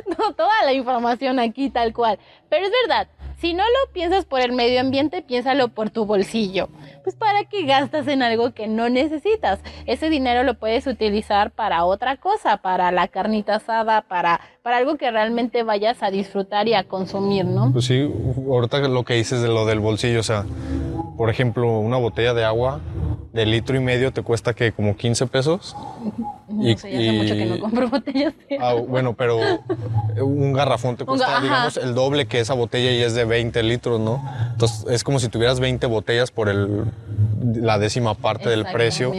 No, 0.05 0.33
toda 0.33 0.63
la 0.65 0.73
información 0.73 1.39
aquí 1.39 1.69
tal 1.69 1.93
cual. 1.93 2.19
Pero 2.49 2.65
es 2.65 2.71
verdad, 2.85 3.07
si 3.39 3.53
no 3.53 3.63
lo 3.63 3.93
piensas 3.93 4.25
por 4.25 4.41
el 4.41 4.51
medio 4.51 4.81
ambiente, 4.81 5.21
piénsalo 5.21 5.67
por 5.69 5.91
tu 5.91 6.05
bolsillo. 6.05 6.69
Pues 7.03 7.15
para 7.15 7.45
qué 7.45 7.65
gastas 7.65 8.07
en 8.07 8.23
algo 8.23 8.51
que 8.51 8.67
no 8.67 8.89
necesitas. 8.89 9.59
Ese 9.85 10.09
dinero 10.09 10.43
lo 10.43 10.55
puedes 10.55 10.87
utilizar 10.87 11.51
para 11.51 11.85
otra 11.85 12.17
cosa, 12.17 12.57
para 12.57 12.91
la 12.91 13.07
carnita 13.07 13.55
asada, 13.55 14.01
para, 14.01 14.41
para 14.63 14.77
algo 14.77 14.97
que 14.97 15.11
realmente 15.11 15.61
vayas 15.61 16.01
a 16.01 16.09
disfrutar 16.09 16.67
y 16.67 16.73
a 16.73 16.83
consumir, 16.83 17.45
¿no? 17.45 17.71
Pues 17.71 17.85
sí, 17.85 18.11
ahorita 18.49 18.79
lo 18.87 19.03
que 19.03 19.13
dices 19.13 19.41
de 19.41 19.49
lo 19.49 19.65
del 19.65 19.79
bolsillo, 19.79 20.19
o 20.19 20.23
sea, 20.23 20.45
por 21.17 21.29
ejemplo, 21.29 21.79
una 21.79 21.97
botella 21.97 22.33
de 22.33 22.45
agua 22.45 22.79
de 23.33 23.45
litro 23.45 23.75
y 23.75 23.79
medio 23.79 24.11
te 24.11 24.21
cuesta 24.21 24.53
que 24.53 24.71
como 24.71 24.95
15 24.95 25.27
pesos. 25.27 25.75
No 26.47 26.63
Y- 26.67 26.77
sé, 26.77 26.91
ya 26.91 26.99
hace 26.99 27.11
mucho 27.11 27.33
que 27.35 27.45
no 27.45 27.59
compro 27.59 27.89
botellas 27.91 28.33
de 28.49 28.57
Ah, 28.59 28.73
bueno, 28.73 29.13
pero 29.15 29.37
un 30.21 30.53
garrafón 30.53 30.95
te 30.95 31.05
cuesta, 31.05 31.37
ajá. 31.37 31.43
digamos, 31.43 31.77
el 31.77 31.93
doble 31.93 32.25
que 32.25 32.39
esa 32.39 32.53
botella 32.53 32.91
y 32.91 33.01
es 33.03 33.13
de 33.13 33.25
20 33.25 33.61
litros, 33.63 33.99
¿no? 33.99 34.23
Entonces 34.51 34.85
es 34.89 35.03
como 35.03 35.19
si 35.19 35.27
tuvieras 35.27 35.59
20 35.59 35.85
botellas 35.87 36.31
por 36.31 36.49
el, 36.49 36.85
la 37.55 37.77
décima 37.77 38.13
parte 38.15 38.49
del 38.49 38.65
precio. 38.65 39.11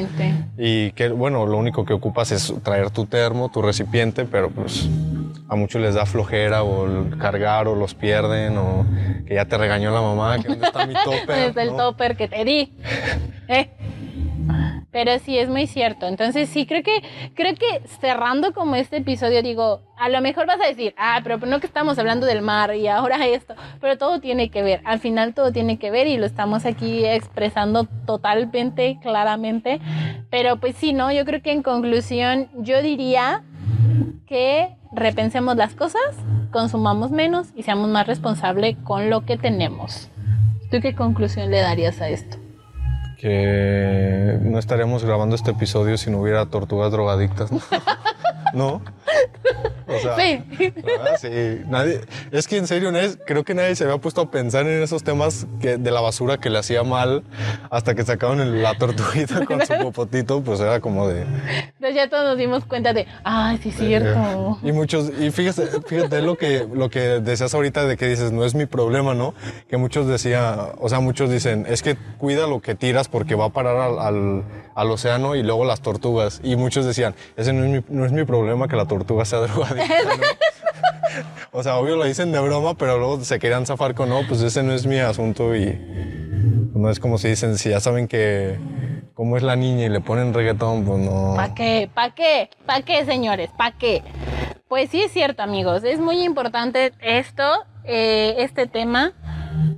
Y 0.57 0.93
que, 0.93 1.11
bueno, 1.11 1.47
lo 1.47 1.57
único 1.59 1.85
que 1.85 1.93
ocupas 1.93 2.33
es 2.33 2.53
traer 2.63 2.91
tu 2.91 3.05
termo, 3.07 3.51
tu 3.51 3.63
recipiente, 3.63 4.25
pero 4.25 4.51
pues 4.51 4.89
a 5.49 5.57
muchos 5.57 5.81
les 5.81 5.95
da 5.95 6.05
flojera 6.05 6.63
o 6.63 7.09
cargar 7.19 7.69
o 7.69 7.75
los 7.75 7.95
pierden 7.95 8.59
o 8.59 8.85
que 9.27 9.35
ya 9.35 9.47
te 9.47 9.57
regañó 9.57 9.91
la 9.91 10.03
mamá, 10.03 10.39
que 10.39 10.49
dónde 10.49 10.67
está 10.67 10.87
mi 10.87 10.95
topper. 11.05 11.51
Es 11.51 11.57
el 11.57 11.69
¿no? 11.69 11.77
topper 11.77 12.17
que 12.17 12.29
te 12.29 12.45
di. 12.45 12.73
¿Eh? 13.49 13.71
Pero 14.91 15.19
sí 15.19 15.39
es 15.39 15.49
muy 15.49 15.67
cierto. 15.67 16.07
Entonces 16.07 16.49
sí 16.49 16.67
creo 16.67 16.83
que 16.83 17.03
creo 17.35 17.55
que 17.55 17.87
cerrando 18.01 18.53
como 18.53 18.75
este 18.75 18.99
episodio 18.99 19.43
digo, 19.43 19.83
a 19.99 20.09
lo 20.09 20.21
mejor 20.21 20.47
vas 20.47 20.61
a 20.61 20.67
decir, 20.67 20.95
ah, 20.97 21.21
pero 21.23 21.39
no 21.39 21.61
que 21.61 21.67
estamos 21.67 21.99
hablando 21.99 22.27
del 22.27 22.43
mar 22.43 22.75
y 22.75 22.89
ahora 22.89 23.27
esto, 23.27 23.55
pero 23.81 23.99
todo 23.99 24.21
tiene 24.21 24.51
que 24.51 24.63
ver. 24.63 24.81
Al 24.85 24.99
final 24.99 25.35
todo 25.35 25.53
tiene 25.53 25.79
que 25.79 25.91
ver 25.91 26.07
y 26.07 26.17
lo 26.17 26.27
estamos 26.27 26.67
aquí 26.67 27.05
expresando 27.05 27.85
totalmente 28.07 28.99
claramente. 29.03 29.81
Pero 30.31 30.59
pues 30.59 30.77
sí, 30.77 30.93
no, 30.93 31.11
yo 31.11 31.25
creo 31.25 31.43
que 31.43 31.53
en 31.53 31.63
conclusión 31.63 32.49
yo 32.55 32.83
diría 32.83 33.45
que 34.27 34.77
repensemos 34.93 35.57
las 35.57 35.75
cosas, 35.75 36.17
consumamos 36.51 37.11
menos 37.11 37.49
y 37.55 37.63
seamos 37.63 37.89
más 37.89 38.07
responsables 38.07 38.77
con 38.85 39.11
lo 39.11 39.25
que 39.25 39.37
tenemos. 39.37 40.11
¿Tú 40.71 40.81
qué 40.81 40.95
conclusión 40.95 41.51
le 41.51 41.61
darías 41.61 42.01
a 42.01 42.09
esto? 42.09 42.37
Que 43.19 44.39
no 44.43 44.59
estaríamos 44.59 45.05
grabando 45.05 45.35
este 45.35 45.51
episodio 45.51 45.97
si 45.97 46.11
no 46.11 46.21
hubiera 46.21 46.47
tortugas 46.47 46.93
drogadictas, 46.93 47.51
¿no? 47.51 47.61
¿No? 48.55 48.83
O 49.87 49.99
sea, 49.99 50.17
Sí. 50.17 50.43
Sí, 51.21 51.63
nadie, 51.67 52.01
es 52.31 52.47
que 52.47 52.57
en 52.59 52.67
serio, 52.67 52.91
nadie- 52.93 53.17
creo 53.27 53.43
que 53.45 53.55
nadie 53.55 53.75
se 53.75 53.85
había 53.85 53.97
puesto 53.99 54.21
a 54.21 54.31
pensar 54.31 54.67
en 54.67 54.83
esos 54.83 55.03
temas 55.03 55.47
que, 55.61 55.79
de 55.79 55.91
la 55.91 56.01
basura 56.01 56.37
que 56.39 56.51
le 56.51 56.59
hacía 56.59 56.83
mal 56.83 57.23
hasta 57.71 57.95
que 57.95 58.05
sacaban 58.05 58.41
el- 58.41 58.63
la 58.63 58.77
tortuguita 58.77 59.45
con 59.47 59.65
su 59.67 59.75
popotito, 59.79 60.43
pues 60.43 60.61
era 60.61 60.81
como 60.81 61.09
de... 61.09 61.23
Entonces 61.23 61.95
ya 61.95 62.09
todos 62.11 62.25
nos 62.25 62.37
dimos 62.39 62.65
cuenta 62.67 62.93
de, 62.93 63.07
ay, 63.25 63.59
sí, 63.63 63.71
cierto. 63.73 64.59
Y 64.63 64.73
muchos, 64.73 65.11
y 65.19 65.31
fíjate, 65.31 65.67
fíjate 65.87 66.21
lo 66.23 66.37
que, 66.37 66.67
lo 66.73 66.91
que 66.91 67.01
decías 67.21 67.55
ahorita 67.55 67.87
de 67.87 67.97
que 67.97 68.07
dices, 68.09 68.31
no 68.31 68.45
es 68.45 68.55
mi 68.55 68.67
problema, 68.67 69.15
¿no? 69.15 69.35
Que 69.69 69.79
muchos 69.79 70.07
decían, 70.07 70.55
o 70.79 70.89
sea, 70.89 71.01
muchos 71.01 71.31
dicen, 71.31 71.65
es 71.69 71.83
que 71.83 71.97
cuida 72.19 72.47
lo 72.47 72.61
que 72.61 72.75
tiras 72.75 73.09
porque 73.09 73.35
va 73.35 73.47
a 73.47 73.51
parar 73.51 73.77
al, 73.77 73.99
al, 73.99 74.45
al 74.75 74.91
océano 74.91 75.35
y 75.35 75.43
luego 75.43 75.65
las 75.65 75.81
tortugas. 75.81 76.41
Y 76.43 76.57
muchos 76.57 76.85
decían, 76.85 77.15
ese 77.37 77.53
no 77.55 77.65
es 77.65 77.71
mi, 77.71 77.85
no 77.97 78.05
es 78.05 78.13
mi 78.13 78.25
problema 78.25 78.69
que 78.69 78.77
la 78.77 78.85
tortuga 78.85 78.98
sea 79.25 79.41
drogadicta, 79.41 80.05
¿no? 80.05 80.23
O 81.53 81.63
sea, 81.63 81.77
obvio 81.77 81.97
lo 81.97 82.05
dicen 82.05 82.33
de 82.33 82.41
broma, 82.41 82.75
pero 82.75 82.99
luego 82.99 83.25
se 83.25 83.39
querían 83.39 83.67
zafar 83.67 83.95
con, 83.95 84.09
no, 84.09 84.21
pues 84.29 84.43
ese 84.43 84.63
no 84.63 84.73
es 84.73 84.87
mi 84.87 84.99
asunto 84.99 85.57
y 85.57 85.79
no 86.75 86.91
es 86.91 87.01
como 87.01 87.19
si 87.19 87.29
dicen, 87.29 87.57
si 87.59 87.71
ya 87.71 87.81
saben 87.81 88.07
que 88.07 88.59
cómo 89.15 89.37
es 89.37 89.43
la 89.43 89.57
niña 89.57 89.87
y 89.87 89.89
le 89.89 90.01
ponen 90.01 90.35
reggaetón, 90.35 90.85
pues 90.85 90.99
no. 91.01 91.35
¿Para 91.35 91.55
qué? 91.55 91.91
¿Para 91.93 92.15
qué? 92.15 92.51
¿Para 92.67 92.83
qué, 92.83 93.05
señores? 93.05 93.51
¿Para 93.57 93.77
qué? 93.77 94.03
Pues 94.69 94.91
sí 94.91 95.03
es 95.03 95.13
cierto, 95.13 95.43
amigos. 95.43 95.83
Es 95.83 95.99
muy 95.99 96.23
importante 96.23 96.93
esto, 97.01 97.45
eh, 97.85 98.37
este 98.39 98.67
tema. 98.67 99.15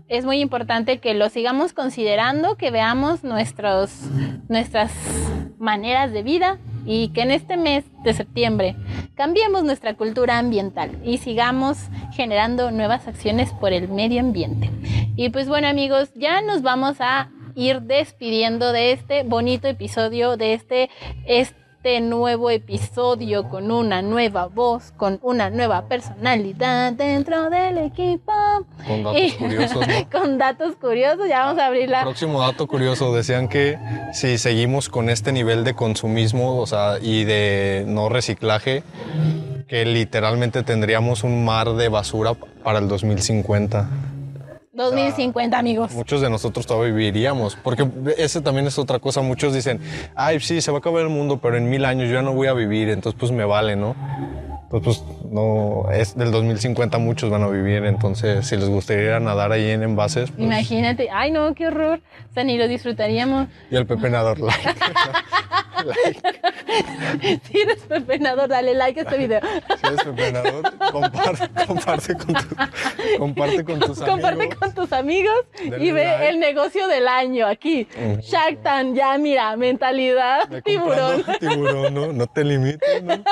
Es 0.08 0.24
muy 0.24 0.40
importante 0.40 0.98
que 0.98 1.14
lo 1.14 1.28
sigamos 1.28 1.72
considerando, 1.72 2.56
que 2.56 2.70
veamos 2.70 3.22
nuestros, 3.22 3.92
nuestras 4.48 4.90
maneras 5.58 6.12
de 6.12 6.22
vida 6.22 6.58
y 6.86 7.08
que 7.08 7.22
en 7.22 7.30
este 7.30 7.56
mes 7.56 7.84
de 8.04 8.14
septiembre 8.14 8.76
cambiemos 9.14 9.64
nuestra 9.64 9.94
cultura 9.94 10.38
ambiental 10.38 10.98
y 11.04 11.18
sigamos 11.18 11.78
generando 12.12 12.70
nuevas 12.70 13.06
acciones 13.06 13.52
por 13.52 13.72
el 13.72 13.88
medio 13.88 14.20
ambiente. 14.20 14.70
Y 15.16 15.30
pues 15.30 15.48
bueno 15.48 15.68
amigos, 15.68 16.10
ya 16.14 16.40
nos 16.42 16.62
vamos 16.62 16.96
a 17.00 17.30
ir 17.54 17.82
despidiendo 17.82 18.72
de 18.72 18.92
este 18.92 19.22
bonito 19.22 19.68
episodio, 19.68 20.36
de 20.36 20.54
este, 20.54 20.90
este 21.26 21.59
nuevo 21.84 22.50
episodio 22.50 23.48
con 23.48 23.70
una 23.70 24.02
nueva 24.02 24.46
voz, 24.46 24.92
con 24.96 25.18
una 25.22 25.48
nueva 25.48 25.86
personalidad 25.88 26.92
dentro 26.92 27.48
del 27.48 27.78
equipo. 27.78 28.32
Con 28.86 29.02
datos 29.02 29.20
Y- 29.22 29.30
curiosos, 29.32 29.86
¿no? 29.88 30.10
con 30.12 30.38
datos 30.38 30.76
curiosos, 30.76 31.26
ya 31.28 31.46
vamos 31.46 31.58
a 31.60 31.66
abrir 31.66 31.88
la... 31.88 32.02
Próximo 32.02 32.40
dato 32.40 32.66
curioso, 32.66 33.14
decían 33.14 33.48
que 33.48 33.78
si 34.12 34.36
seguimos 34.36 34.88
con 34.90 35.08
este 35.08 35.32
nivel 35.32 35.64
de 35.64 35.74
consumismo, 35.74 36.58
o 36.58 36.66
sea, 36.66 36.98
y 37.00 37.24
de 37.24 37.84
no 37.86 38.10
reciclaje, 38.10 38.82
que 39.66 39.84
literalmente 39.86 40.62
tendríamos 40.62 41.24
un 41.24 41.44
mar 41.44 41.72
de 41.74 41.88
basura 41.88 42.34
para 42.62 42.78
el 42.78 42.88
2050. 42.88 43.88
2050 44.80 45.58
amigos. 45.58 45.92
Muchos 45.92 46.20
de 46.20 46.30
nosotros 46.30 46.66
todavía 46.66 46.92
viviríamos, 46.92 47.56
porque 47.56 47.86
ese 48.16 48.40
también 48.40 48.66
es 48.66 48.78
otra 48.78 48.98
cosa. 48.98 49.20
Muchos 49.22 49.54
dicen, 49.54 49.80
ay, 50.14 50.40
sí, 50.40 50.60
se 50.60 50.70
va 50.70 50.78
a 50.78 50.80
acabar 50.80 51.02
el 51.02 51.08
mundo, 51.08 51.38
pero 51.38 51.56
en 51.56 51.68
mil 51.68 51.84
años 51.84 52.08
yo 52.08 52.14
ya 52.14 52.22
no 52.22 52.32
voy 52.32 52.48
a 52.48 52.52
vivir, 52.52 52.88
entonces 52.88 53.18
pues 53.18 53.32
me 53.32 53.44
vale, 53.44 53.76
¿no? 53.76 53.94
Entonces, 54.72 55.02
pues 55.04 55.32
no, 55.32 55.86
es 55.92 56.16
del 56.16 56.30
2050 56.30 56.98
muchos 56.98 57.28
van 57.28 57.42
a 57.42 57.48
vivir, 57.48 57.84
entonces 57.86 58.46
si 58.46 58.56
les 58.56 58.68
gustaría 58.68 59.18
nadar 59.18 59.50
ahí 59.50 59.68
en 59.70 59.82
envases, 59.82 60.30
pues, 60.30 60.42
Imagínate, 60.42 61.08
ay 61.12 61.32
no, 61.32 61.52
qué 61.54 61.66
horror. 61.66 62.00
O 62.30 62.32
sea, 62.34 62.44
ni 62.44 62.56
lo 62.56 62.68
disfrutaríamos. 62.68 63.48
y 63.70 63.74
el 63.76 63.86
pepenador, 63.86 64.38
like. 64.38 64.60
Si 67.42 67.58
eres 67.58 67.78
pepenador, 67.88 68.48
dale 68.48 68.74
like 68.74 69.00
a 69.00 69.02
este 69.02 69.16
video. 69.18 69.40
Si 69.80 69.86
eres 69.86 70.02
pepenador, 70.04 70.72
comparte, 70.92 71.66
comparte 71.66 72.14
con, 72.16 72.34
tu- 72.34 72.56
comparte 73.18 73.64
con 73.64 73.80
tus 73.80 73.98
Comparte 73.98 74.42
amigos. 74.42 74.58
con 74.58 74.74
tus 74.74 74.92
amigos 74.92 75.34
y 75.58 75.90
ve 75.90 76.04
like. 76.04 76.28
el 76.28 76.38
negocio 76.38 76.86
del 76.86 77.08
año 77.08 77.46
aquí. 77.46 77.88
Mm. 77.98 78.20
Shark 78.20 78.62
Tank, 78.62 78.94
ya 78.94 79.16
mira, 79.18 79.56
mentalidad 79.56 80.48
tiburón. 80.64 81.24
Tiburón, 81.40 81.94
¿no? 81.94 82.12
No 82.12 82.26
te 82.26 82.44
limites, 82.44 83.02
¿no? 83.02 83.14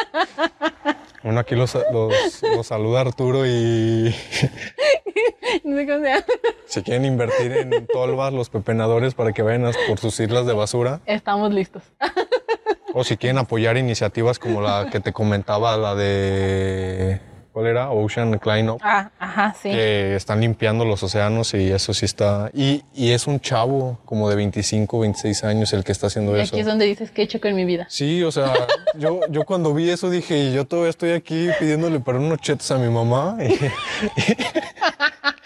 Bueno, 1.23 1.41
aquí 1.41 1.55
los, 1.55 1.77
los, 1.93 2.43
los 2.43 2.67
saluda 2.67 3.01
Arturo 3.01 3.47
y 3.47 4.15
No 5.65 5.77
sé 5.77 5.87
cómo 5.87 5.99
se 5.99 6.11
llama. 6.11 6.25
si 6.67 6.83
quieren 6.83 7.05
invertir 7.05 7.53
en 7.53 7.87
tolvas, 7.87 8.33
los 8.33 8.51
pepenadores 8.51 9.15
para 9.15 9.33
que 9.33 9.43
vayan 9.43 9.73
por 9.89 9.99
sus 9.99 10.19
islas 10.21 10.47
de 10.47 10.53
basura, 10.53 11.01
Estamos 11.07 11.53
listos. 11.53 11.83
o 12.95 13.05
si 13.05 13.17
quieren 13.17 13.39
apoyar 13.39 13.77
iniciativas 13.77 14.39
como 14.39 14.61
la 14.61 14.89
que 14.91 15.01
te 15.01 15.13
comentaba, 15.13 15.77
la 15.77 15.95
de... 15.95 17.21
¿Cuál 17.53 17.67
era? 17.67 17.91
Ocean 17.91 18.39
Cleanup. 18.39 18.81
Ah, 18.85 19.11
ajá, 19.19 19.55
sí. 19.61 19.71
que 19.71 20.15
están 20.15 20.41
limpiando 20.41 20.85
los 20.85 21.03
océanos 21.03 21.55
y 21.55 21.71
eso 21.73 21.93
sí 21.93 22.05
está. 22.05 22.51
Y, 22.55 22.85
y 22.95 23.11
es 23.13 23.27
un 23.27 23.41
chavo 23.41 23.99
como 24.05 24.29
de 24.31 24.37
25, 24.37 25.01
26 25.01 25.45
años 25.45 25.73
el 25.73 25.83
que 25.83 25.91
está 25.93 26.07
haciendo 26.07 26.37
Y 26.37 26.41
eso. 26.41 26.55
aquí 26.55 26.61
es 26.61 26.67
donde 26.67 26.85
dices 26.85 27.11
que 27.11 27.23
he 27.23 27.25
hecho 27.25 27.41
con 27.41 27.55
mi 27.57 27.65
vida. 27.65 27.87
Sí, 27.89 28.23
o 28.23 28.31
sea, 28.31 28.53
yo, 28.99 29.21
yo 29.31 29.45
cuando 29.45 29.75
vi 29.75 29.91
eso 29.91 30.11
dije, 30.11 30.53
yo 30.53 30.67
todavía 30.67 30.91
estoy 30.91 31.13
aquí 31.13 31.49
pidiéndole 31.59 31.99
para 32.01 32.19
unos 32.19 32.39
chetos 32.41 32.71
a 32.71 32.79
mi 32.79 32.89
mamá 32.91 33.39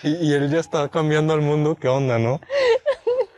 y, 0.03 0.09
y- 0.09 0.31
y 0.31 0.35
él 0.35 0.51
ya 0.51 0.61
está 0.61 0.89
cambiando 0.89 1.33
al 1.33 1.41
mundo, 1.41 1.77
¿qué 1.81 1.89
onda, 1.89 2.19
no? 2.19 2.41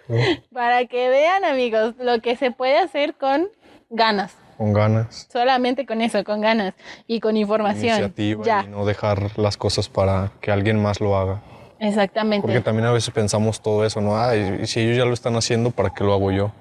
Para 0.52 0.84
que 0.86 1.08
vean, 1.08 1.44
amigos, 1.44 1.94
lo 1.98 2.20
que 2.20 2.36
se 2.36 2.50
puede 2.50 2.78
hacer 2.78 3.14
con 3.14 3.48
ganas. 3.90 4.32
Con 4.56 4.72
ganas, 4.72 5.26
Solamente 5.32 5.84
con 5.86 6.00
eso, 6.00 6.22
con 6.24 6.40
ganas 6.40 6.74
y 7.06 7.20
con 7.20 7.36
información. 7.36 7.86
iniciativa 7.98 8.44
ya, 8.44 8.64
y 8.66 8.68
no 8.70 8.84
dejar 8.84 9.38
las 9.38 9.56
cosas 9.56 9.88
para 9.88 10.30
que 10.40 10.50
alguien 10.52 10.80
más 10.82 11.00
lo 11.00 11.16
haga. 11.16 11.40
exactamente. 11.80 12.46
Porque 12.46 12.60
también 12.60 12.86
a 12.86 12.92
veces 12.92 13.12
pensamos 13.12 13.60
todo 13.60 13.84
eso, 13.84 14.00
¿no? 14.00 14.16
Ay, 14.18 14.60
y 14.62 14.66
si 14.66 14.80
ellos 14.80 14.96
ya 14.98 15.04
lo 15.04 15.12
están 15.14 15.34
haciendo, 15.36 15.70
¿para 15.70 15.90
qué 15.90 16.04
lo 16.04 16.12
hago 16.14 16.30
yo? 16.30 16.52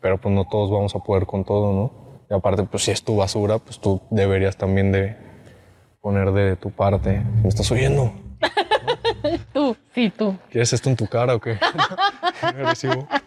Pero 0.00 0.18
pues 0.18 0.34
no 0.34 0.44
todos 0.46 0.70
vamos 0.70 0.94
a 0.94 0.98
poder 1.00 1.26
con 1.26 1.44
todo, 1.44 1.72
¿no? 1.72 1.92
Y 2.30 2.34
aparte, 2.34 2.62
pues 2.64 2.84
si 2.84 2.90
es 2.90 3.02
tu 3.02 3.16
basura, 3.16 3.58
pues 3.58 3.78
tú 3.80 4.00
deberías 4.10 4.56
también 4.56 4.92
de 4.92 5.16
poner 6.00 6.32
de 6.32 6.56
tu 6.56 6.70
parte. 6.70 7.22
¿Me 7.42 7.48
estás 7.48 7.70
oyendo? 7.72 8.12
Tú, 9.52 9.76
sí, 9.94 10.10
tú. 10.16 10.36
¿Quieres 10.50 10.72
esto 10.72 10.88
en 10.88 10.94
tu 10.96 11.06
cara 11.08 11.34
o 11.34 11.40
qué? 11.40 11.58
Agresivo. 12.42 13.08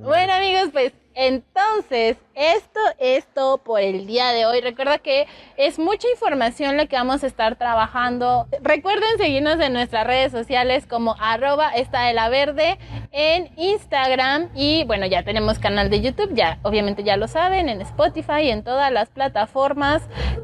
Bueno 0.00 0.32
amigos, 0.32 0.70
pues 0.72 0.92
entonces 1.14 2.16
esto 2.34 2.80
es 2.98 3.24
todo 3.32 3.58
por 3.58 3.80
el 3.80 4.06
día 4.06 4.32
de 4.32 4.46
hoy. 4.46 4.60
Recuerda 4.60 4.98
que 4.98 5.28
es 5.56 5.78
mucha 5.78 6.08
información 6.10 6.76
la 6.76 6.86
que 6.86 6.96
vamos 6.96 7.22
a 7.22 7.28
estar 7.28 7.56
trabajando. 7.56 8.48
Recuerden 8.60 9.16
seguirnos 9.16 9.60
en 9.60 9.72
nuestras 9.72 10.06
redes 10.06 10.32
sociales 10.32 10.86
como 10.86 11.14
arroba 11.20 11.70
esta 11.70 12.06
de 12.06 12.14
la 12.14 12.28
verde 12.28 12.78
en 13.12 13.52
Instagram 13.56 14.50
y 14.56 14.84
bueno 14.84 15.06
ya 15.06 15.22
tenemos 15.22 15.60
canal 15.60 15.88
de 15.88 16.00
YouTube, 16.00 16.34
ya 16.34 16.58
obviamente 16.62 17.04
ya 17.04 17.16
lo 17.16 17.28
saben, 17.28 17.68
en 17.68 17.80
Spotify 17.80 18.42
y 18.42 18.50
en 18.50 18.64
todas 18.64 18.90
las 18.90 19.08
plataformas 19.08 20.02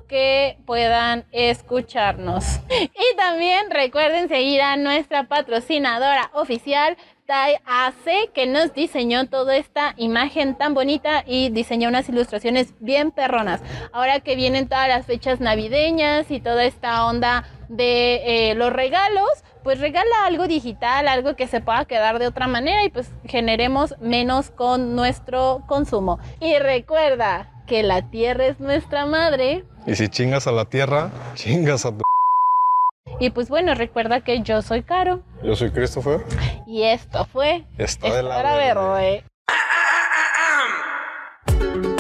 que 0.09 0.57
puedan 0.67 1.25
escucharnos. 1.33 2.61
Y 2.71 3.17
también 3.17 3.71
recuerden 3.71 4.29
seguir 4.29 4.63
a 4.63 4.77
nuestra 4.77 5.25
patrocinadora 5.25 6.31
oficial 6.35 6.97
AC 7.31 8.33
que 8.35 8.47
nos 8.47 8.75
diseñó 8.75 9.29
toda 9.29 9.57
esta 9.57 9.95
imagen 9.97 10.57
tan 10.57 10.75
bonita 10.75 11.25
y 11.27 11.51
diseñó 11.51 11.89
unas 11.89 12.09
ilustraciones 12.09 12.75
bien 12.81 13.11
perronas. 13.11 13.61
Ahora 13.93 14.21
que 14.21 14.37
vienen 14.37 14.69
todas 14.69 14.89
las 14.89 15.07
fechas 15.07 15.41
navideñas 15.41 16.31
y 16.31 16.41
toda 16.41 16.65
esta 16.65 17.07
onda 17.07 17.45
de 17.69 18.51
eh, 18.51 18.55
los 18.55 18.73
regalos, 18.73 19.29
pues 19.63 19.79
regala 19.79 20.11
algo 20.25 20.49
digital, 20.49 21.07
algo 21.07 21.37
que 21.37 21.47
se 21.47 21.61
pueda 21.61 21.85
quedar 21.85 22.19
de 22.19 22.27
otra 22.27 22.49
manera 22.49 22.85
y 22.85 22.91
pues 22.91 23.11
generemos 23.25 23.95
menos 24.01 24.51
con 24.51 24.97
nuestro 24.97 25.63
consumo. 25.67 26.19
Y 26.41 26.59
recuerda 26.59 27.51
que 27.67 27.83
la 27.85 28.11
tierra 28.11 28.47
es 28.47 28.59
nuestra 28.59 29.07
madre. 29.07 29.65
Y 29.87 29.95
si 29.95 30.09
chingas 30.09 30.47
a 30.47 30.53
la 30.53 30.65
tierra, 30.65 31.11
chingas 31.35 31.87
a 31.87 31.93
tu... 31.93 32.03
Y 33.19 33.31
pues 33.31 33.49
bueno, 33.49 33.75
recuerda 33.75 34.21
que 34.21 34.41
yo 34.43 34.63
soy 34.63 34.83
Caro. 34.83 35.23
Yo 35.43 35.57
soy 35.57 35.71
Christopher. 35.71 36.21
Y 36.67 36.83
esto 36.83 37.25
fue. 37.25 37.65
Está 37.77 38.15
de 38.15 38.23
la 38.23 38.43
verde. 38.43 39.25
verde. 41.55 42.00